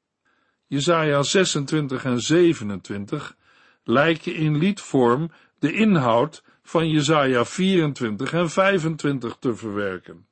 Jesaja 0.67 1.23
26 1.23 2.05
en 2.05 2.21
27 2.21 3.37
lijken 3.83 4.35
in 4.35 4.57
liedvorm 4.57 5.31
de 5.59 5.73
inhoud 5.73 6.43
van 6.63 6.89
Jesaja 6.89 7.45
24 7.45 8.33
en 8.33 8.49
25 8.49 9.35
te 9.39 9.55
verwerken. 9.55 10.25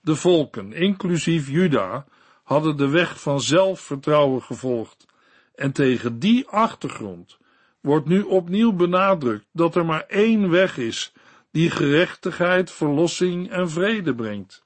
De 0.00 0.16
volken, 0.16 0.72
inclusief 0.72 1.48
Juda, 1.48 2.06
hadden 2.42 2.76
de 2.76 2.88
weg 2.88 3.20
van 3.20 3.40
zelfvertrouwen 3.40 4.42
gevolgd 4.42 5.06
en 5.54 5.72
tegen 5.72 6.18
die 6.18 6.46
achtergrond 6.48 7.38
wordt 7.80 8.06
nu 8.06 8.22
opnieuw 8.22 8.72
benadrukt 8.72 9.46
dat 9.52 9.76
er 9.76 9.84
maar 9.84 10.04
één 10.06 10.50
weg 10.50 10.78
is 10.78 11.12
die 11.50 11.70
gerechtigheid, 11.70 12.70
verlossing 12.70 13.50
en 13.50 13.70
vrede 13.70 14.14
brengt. 14.14 14.64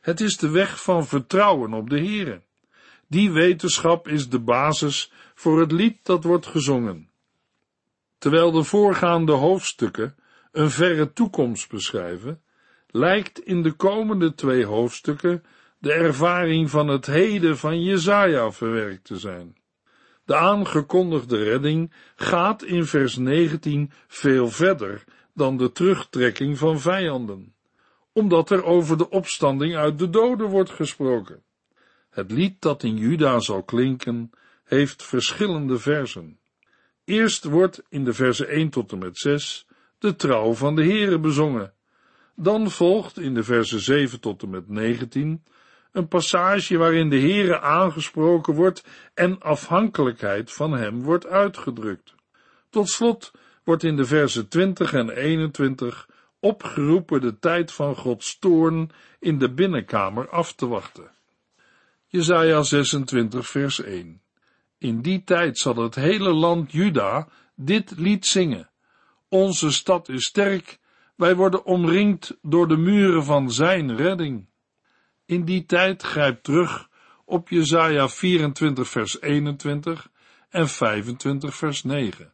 Het 0.00 0.20
is 0.20 0.36
de 0.36 0.48
weg 0.48 0.82
van 0.82 1.06
vertrouwen 1.06 1.72
op 1.72 1.90
de 1.90 1.98
Heere. 1.98 2.42
Die 3.06 3.30
wetenschap 3.30 4.08
is 4.08 4.28
de 4.28 4.38
basis 4.40 5.12
voor 5.34 5.60
het 5.60 5.72
lied 5.72 5.98
dat 6.02 6.24
wordt 6.24 6.46
gezongen. 6.46 7.10
Terwijl 8.18 8.50
de 8.50 8.62
voorgaande 8.62 9.32
hoofdstukken 9.32 10.16
een 10.52 10.70
verre 10.70 11.12
toekomst 11.12 11.70
beschrijven, 11.70 12.42
lijkt 12.90 13.40
in 13.40 13.62
de 13.62 13.72
komende 13.72 14.34
twee 14.34 14.64
hoofdstukken 14.64 15.44
de 15.78 15.92
ervaring 15.92 16.70
van 16.70 16.88
het 16.88 17.06
heden 17.06 17.58
van 17.58 17.82
Jezaja 17.82 18.50
verwerkt 18.50 19.04
te 19.04 19.18
zijn. 19.18 19.56
De 20.30 20.36
aangekondigde 20.36 21.42
redding 21.42 21.92
gaat 22.16 22.62
in 22.62 22.84
vers 22.84 23.16
19 23.16 23.90
veel 24.06 24.48
verder 24.48 25.04
dan 25.34 25.56
de 25.56 25.72
terugtrekking 25.72 26.58
van 26.58 26.80
vijanden, 26.80 27.54
omdat 28.12 28.50
er 28.50 28.64
over 28.64 28.98
de 28.98 29.08
opstanding 29.08 29.76
uit 29.76 29.98
de 29.98 30.10
doden 30.10 30.46
wordt 30.46 30.70
gesproken. 30.70 31.42
Het 32.10 32.30
lied 32.30 32.60
dat 32.60 32.82
in 32.82 32.96
Juda 32.96 33.40
zal 33.40 33.62
klinken, 33.62 34.30
heeft 34.64 35.02
verschillende 35.02 35.78
versen. 35.78 36.38
Eerst 37.04 37.44
wordt 37.44 37.82
in 37.88 38.04
de 38.04 38.12
versen 38.12 38.48
1 38.48 38.70
tot 38.70 38.92
en 38.92 38.98
met 38.98 39.18
6 39.18 39.66
de 39.98 40.16
trouw 40.16 40.52
van 40.52 40.74
de 40.74 40.84
Heere 40.84 41.18
bezongen. 41.18 41.72
Dan 42.34 42.70
volgt 42.70 43.18
in 43.18 43.34
de 43.34 43.42
versen 43.42 43.80
7 43.80 44.20
tot 44.20 44.42
en 44.42 44.50
met 44.50 44.68
19 44.68 45.42
een 45.92 46.08
passage 46.08 46.76
waarin 46.76 47.08
de 47.08 47.20
Heere 47.20 47.60
aangesproken 47.60 48.54
wordt 48.54 48.84
en 49.14 49.40
afhankelijkheid 49.40 50.52
van 50.52 50.72
hem 50.72 51.02
wordt 51.02 51.26
uitgedrukt. 51.26 52.14
Tot 52.70 52.88
slot 52.88 53.30
wordt 53.64 53.82
in 53.82 53.96
de 53.96 54.04
versen 54.04 54.48
20 54.48 54.92
en 54.92 55.10
21 55.10 56.08
opgeroepen 56.40 57.20
de 57.20 57.38
tijd 57.38 57.72
van 57.72 57.96
Gods 57.96 58.38
toorn 58.38 58.90
in 59.18 59.38
de 59.38 59.52
binnenkamer 59.52 60.28
af 60.28 60.54
te 60.54 60.66
wachten. 60.66 61.10
Jesaja 62.06 62.62
26 62.62 63.46
vers 63.48 63.82
1 63.82 64.22
In 64.78 65.02
die 65.02 65.24
tijd 65.24 65.58
zal 65.58 65.76
het 65.76 65.94
hele 65.94 66.32
land 66.32 66.72
Juda 66.72 67.28
dit 67.54 67.92
lied 67.96 68.26
zingen. 68.26 68.70
Onze 69.28 69.72
stad 69.72 70.08
is 70.08 70.24
sterk, 70.24 70.78
wij 71.16 71.36
worden 71.36 71.64
omringd 71.64 72.36
door 72.42 72.68
de 72.68 72.76
muren 72.76 73.24
van 73.24 73.50
zijn 73.52 73.96
redding. 73.96 74.49
In 75.30 75.44
die 75.44 75.66
tijd 75.66 76.02
grijpt 76.02 76.44
terug 76.44 76.88
op 77.24 77.48
Jesaja 77.48 78.08
24 78.08 78.88
vers 78.88 79.20
21 79.20 80.10
en 80.48 80.68
25 80.68 81.54
vers 81.54 81.82
9 81.84 82.32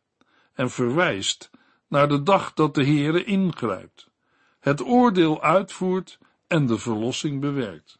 en 0.55 0.71
verwijst 0.71 1.51
naar 1.89 2.09
de 2.09 2.23
dag 2.23 2.53
dat 2.53 2.75
de 2.75 2.85
Heere 2.85 3.25
ingrijpt, 3.25 4.09
het 4.61 4.83
oordeel 4.85 5.43
uitvoert 5.43 6.19
en 6.47 6.67
de 6.67 6.79
verlossing 6.79 7.41
bewerkt. 7.41 7.99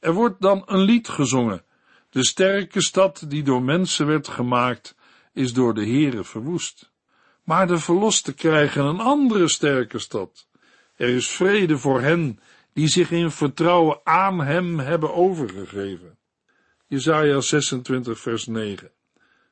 Er 0.00 0.12
wordt 0.12 0.40
dan 0.40 0.62
een 0.66 0.82
lied 0.82 1.08
gezongen, 1.08 1.64
De 2.10 2.24
sterke 2.24 2.82
stad 2.82 3.24
die 3.28 3.42
door 3.42 3.62
mensen 3.62 4.06
werd 4.06 4.28
gemaakt, 4.28 4.96
is 5.32 5.52
door 5.52 5.74
de 5.74 5.86
Heere 5.86 6.24
verwoest. 6.24 6.92
Maar 7.44 7.66
de 7.66 7.78
verlosten 7.78 8.34
krijgen 8.34 8.84
een 8.84 9.00
andere 9.00 9.48
sterke 9.48 9.98
stad. 9.98 10.48
Er 10.96 11.08
is 11.08 11.28
vrede 11.28 11.78
voor 11.78 12.00
hen 12.00 12.38
die 12.74 12.88
zich 12.88 13.10
in 13.10 13.30
vertrouwen 13.30 14.00
aan 14.04 14.40
hem 14.40 14.78
hebben 14.78 15.14
overgegeven. 15.14 16.18
Jesaja 16.86 17.40
26 17.40 18.20
vers 18.20 18.46
9 18.46 18.90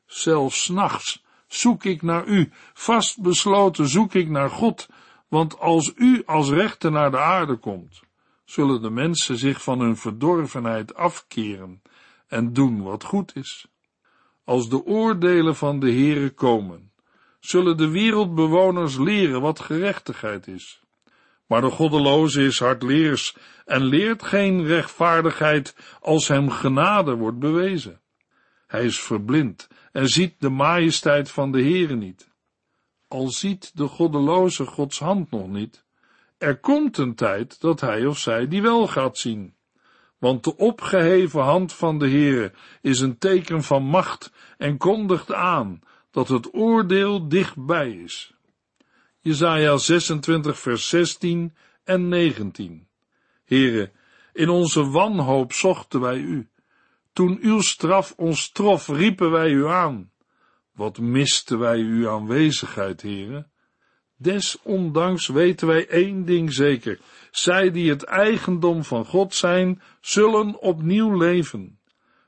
Zelfs 0.07 0.69
nachts 0.69 1.23
zoek 1.47 1.85
ik 1.85 2.03
naar 2.03 2.27
u, 2.27 2.51
vastbesloten 2.73 3.89
zoek 3.89 4.15
ik 4.15 4.29
naar 4.29 4.51
God, 4.51 4.89
want 5.29 5.59
als 5.59 5.93
u 5.97 6.23
als 6.27 6.51
rechter 6.51 6.91
naar 6.91 7.11
de 7.11 7.19
aarde 7.19 7.57
komt, 7.57 8.03
zullen 8.45 8.83
de 8.83 8.91
mensen 8.91 9.37
zich 9.37 9.63
van 9.63 9.81
hun 9.81 9.97
verdorvenheid 9.97 10.95
afkeren 10.95 11.83
en 12.27 12.53
doen 12.53 12.83
wat 12.83 13.05
goed 13.05 13.37
is. 13.37 13.67
Als 14.45 14.69
de 14.69 14.85
oordelen 14.85 15.57
van 15.57 15.81
de 15.81 15.91
Heere 15.93 16.31
komen, 16.31 16.93
zullen 17.41 17.77
de 17.77 17.89
wereldbewoners 17.89 18.99
leren 18.99 19.41
wat 19.41 19.61
gerechtigheid 19.61 20.47
is. 20.47 20.82
Maar 21.53 21.61
de 21.61 21.71
goddeloze 21.71 22.43
is 22.43 22.59
hardleers 22.59 23.37
en 23.65 23.85
leert 23.85 24.23
geen 24.23 24.67
rechtvaardigheid 24.67 25.77
als 26.01 26.29
hem 26.29 26.51
genade 26.51 27.15
wordt 27.15 27.39
bewezen. 27.39 28.01
Hij 28.67 28.85
is 28.85 29.01
verblind 29.01 29.69
en 29.93 30.09
ziet 30.09 30.35
de 30.39 30.49
majesteit 30.49 31.31
van 31.31 31.53
de 31.53 31.63
Heere 31.63 31.95
niet. 31.95 32.29
Al 33.09 33.29
ziet 33.29 33.77
de 33.77 33.87
goddeloze 33.89 34.67
Gods 34.67 34.99
hand 34.99 35.31
nog 35.31 35.49
niet, 35.49 35.85
er 36.39 36.61
komt 36.61 36.99
een 36.99 37.15
tijd 37.15 37.61
dat 37.61 37.81
hij 37.81 38.07
of 38.07 38.19
zij 38.19 38.49
die 38.49 38.63
wel 38.63 38.87
gaat 38.87 39.19
zien. 39.19 39.55
Want 40.19 40.45
de 40.45 40.57
opgeheven 40.57 41.41
hand 41.41 41.73
van 41.73 41.99
de 41.99 42.09
Heere 42.09 42.53
is 42.81 43.01
een 43.01 43.19
teken 43.19 43.63
van 43.63 43.83
macht 43.83 44.33
en 44.59 44.77
kondigt 44.77 45.33
aan 45.33 45.81
dat 46.11 46.29
het 46.29 46.55
oordeel 46.55 47.29
dichtbij 47.29 47.91
is. 47.91 48.35
Jesaja 49.25 49.77
26 49.77 50.59
vers 50.59 50.89
16 50.89 51.55
en 51.85 52.09
19. 52.09 52.89
Heere, 53.45 53.91
in 54.33 54.49
onze 54.49 54.91
wanhoop 54.91 55.53
zochten 55.53 56.01
wij 56.01 56.19
u. 56.19 56.49
Toen 57.13 57.39
uw 57.43 57.61
straf 57.61 58.15
ons 58.17 58.51
trof, 58.51 58.89
riepen 58.89 59.31
wij 59.31 59.51
u 59.51 59.67
aan. 59.67 60.11
Wat 60.75 60.99
misten 60.99 61.59
wij 61.59 61.79
uw 61.79 62.11
aanwezigheid, 62.11 63.01
heren? 63.01 63.51
Desondanks 64.17 65.27
weten 65.27 65.67
wij 65.67 65.89
één 65.89 66.25
ding 66.25 66.53
zeker. 66.53 66.99
Zij 67.31 67.71
die 67.71 67.91
het 67.91 68.03
eigendom 68.03 68.85
van 68.85 69.05
God 69.05 69.35
zijn, 69.35 69.83
zullen 70.01 70.61
opnieuw 70.61 71.17
leven. 71.17 71.79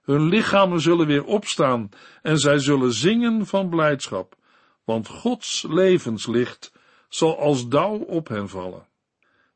Hun 0.02 0.22
lichamen 0.28 0.80
zullen 0.80 1.07
weer 1.07 1.24
opstaan 1.24 1.88
en 2.22 2.38
zij 2.38 2.59
zullen 2.59 2.92
zingen 2.92 3.46
van 3.46 3.68
blijdschap, 3.68 4.37
want 4.85 5.09
Gods 5.09 5.66
levenslicht 5.68 6.72
zal 7.14 7.38
als 7.38 7.68
dauw 7.68 7.96
op 7.96 8.29
hen 8.29 8.48
vallen. 8.48 8.87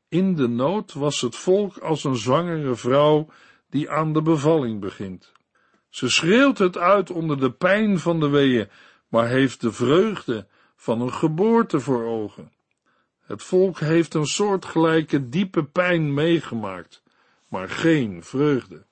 In 0.07 0.35
de 0.35 0.47
nood 0.47 0.93
was 0.93 1.21
het 1.21 1.35
volk 1.35 1.77
als 1.77 2.03
een 2.03 2.15
zwangere 2.15 2.75
vrouw 2.75 3.27
die 3.69 3.89
aan 3.89 4.13
de 4.13 4.21
bevalling 4.21 4.79
begint. 4.79 5.31
Ze 5.89 6.09
schreeuwt 6.09 6.57
het 6.57 6.77
uit 6.77 7.11
onder 7.11 7.39
de 7.39 7.51
pijn 7.51 7.99
van 7.99 8.19
de 8.19 8.27
weeën, 8.29 8.69
maar 9.07 9.27
heeft 9.27 9.61
de 9.61 9.71
vreugde 9.71 10.47
van 10.75 11.01
een 11.01 11.13
geboorte 11.13 11.79
voor 11.79 12.03
ogen. 12.03 12.51
Het 13.19 13.43
volk 13.43 13.79
heeft 13.79 14.13
een 14.13 14.25
soortgelijke 14.25 15.29
diepe 15.29 15.63
pijn 15.63 16.13
meegemaakt, 16.13 17.03
maar 17.47 17.69
geen 17.69 18.23
vreugde. 18.23 18.85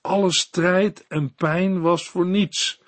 Alle 0.00 0.32
strijd 0.32 1.04
en 1.08 1.34
pijn 1.34 1.80
was 1.80 2.08
voor 2.08 2.26
niets. 2.26 2.79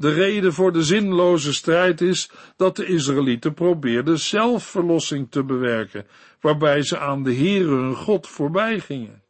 De 0.00 0.12
reden 0.12 0.52
voor 0.52 0.72
de 0.72 0.82
zinloze 0.82 1.54
strijd 1.54 2.00
is 2.00 2.30
dat 2.56 2.76
de 2.76 2.86
Israëlieten 2.86 3.54
probeerden 3.54 4.18
zelfverlossing 4.18 5.30
te 5.30 5.44
bewerken, 5.44 6.06
waarbij 6.40 6.82
ze 6.82 6.98
aan 6.98 7.22
de 7.22 7.34
Heere 7.34 7.74
hun 7.74 7.94
God 7.94 8.26
voorbij 8.26 8.80
gingen. 8.80 9.22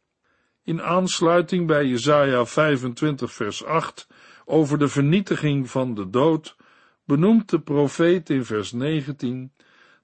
In 0.65 0.83
aansluiting 0.83 1.67
bij 1.67 1.87
Jesaja 1.87 2.47
25 2.47 3.33
vers 3.33 3.65
8 3.65 4.09
over 4.45 4.79
de 4.79 4.89
vernietiging 4.89 5.71
van 5.71 5.95
de 5.95 6.11
dood, 6.11 6.57
benoemt 7.05 7.51
de 7.51 7.61
profeet 7.61 8.31
in 8.31 8.45
vers 8.45 8.73
19 8.73 9.53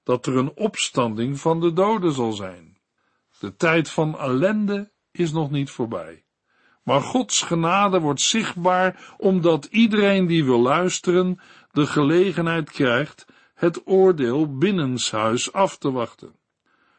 dat 0.03 0.25
er 0.25 0.35
een 0.35 0.51
opstanding 0.55 1.39
van 1.39 1.59
de 1.59 1.73
doden 1.73 2.11
zal 2.11 2.31
zijn. 2.31 2.77
De 3.39 3.55
tijd 3.55 3.89
van 3.89 4.19
ellende 4.19 4.91
is 5.11 5.31
nog 5.31 5.51
niet 5.51 5.69
voorbij. 5.69 6.24
Maar 6.85 7.01
Gods 7.01 7.41
genade 7.41 7.99
wordt 7.99 8.21
zichtbaar 8.21 9.15
omdat 9.17 9.65
iedereen 9.65 10.27
die 10.27 10.45
wil 10.45 10.59
luisteren 10.59 11.39
de 11.71 11.85
gelegenheid 11.85 12.71
krijgt 12.71 13.25
het 13.53 13.81
oordeel 13.85 14.57
binnenshuis 14.57 15.53
af 15.53 15.77
te 15.77 15.91
wachten. 15.91 16.35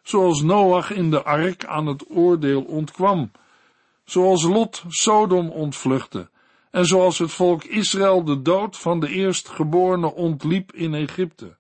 Zoals 0.03 0.42
Noach 0.42 0.90
in 0.90 1.11
de 1.11 1.22
ark 1.22 1.64
aan 1.64 1.87
het 1.87 2.05
oordeel 2.09 2.62
ontkwam, 2.62 3.31
zoals 4.05 4.42
Lot 4.42 4.85
Sodom 4.88 5.51
ontvluchtte 5.51 6.31
en 6.70 6.87
zoals 6.87 7.18
het 7.18 7.31
volk 7.31 7.64
Israël 7.64 8.25
de 8.25 8.42
dood 8.42 8.77
van 8.79 9.01
de 9.01 9.09
eerstgeborene 9.09 10.14
ontliep 10.14 10.72
in 10.72 10.94
Egypte, 10.94 11.57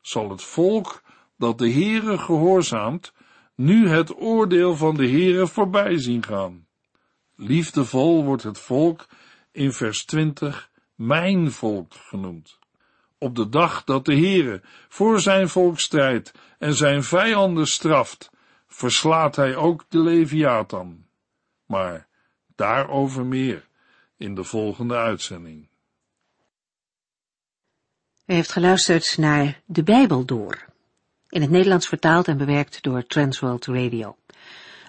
zal 0.00 0.30
het 0.30 0.42
volk 0.42 1.02
dat 1.38 1.58
de 1.58 1.70
Heere 1.70 2.18
gehoorzaamt, 2.18 3.12
nu 3.54 3.88
het 3.88 4.20
oordeel 4.20 4.76
van 4.76 4.94
de 4.94 5.08
Heere 5.08 5.46
voorbij 5.46 5.98
zien 5.98 6.24
gaan. 6.24 6.66
Liefdevol 7.44 8.24
wordt 8.24 8.42
het 8.42 8.58
volk 8.58 9.06
in 9.52 9.72
vers 9.72 10.04
20 10.04 10.70
mijn 10.94 11.52
volk 11.52 11.94
genoemd. 11.94 12.58
Op 13.18 13.36
de 13.36 13.48
dag 13.48 13.84
dat 13.84 14.04
de 14.04 14.14
Heere 14.14 14.62
voor 14.88 15.20
zijn 15.20 15.48
volk 15.48 15.80
strijdt 15.80 16.32
en 16.58 16.74
zijn 16.74 17.02
vijanden 17.02 17.66
straft, 17.66 18.30
verslaat 18.66 19.36
hij 19.36 19.56
ook 19.56 19.84
de 19.88 19.98
Leviathan. 19.98 21.06
Maar 21.66 22.06
daarover 22.54 23.26
meer 23.26 23.68
in 24.16 24.34
de 24.34 24.44
volgende 24.44 24.96
uitzending. 24.96 25.68
U 28.26 28.34
heeft 28.34 28.52
geluisterd 28.52 29.18
naar 29.18 29.60
De 29.64 29.82
Bijbel 29.82 30.24
Door, 30.24 30.64
in 31.28 31.40
het 31.40 31.50
Nederlands 31.50 31.88
vertaald 31.88 32.28
en 32.28 32.36
bewerkt 32.36 32.82
door 32.82 33.06
Transworld 33.06 33.66
Radio. 33.66 34.16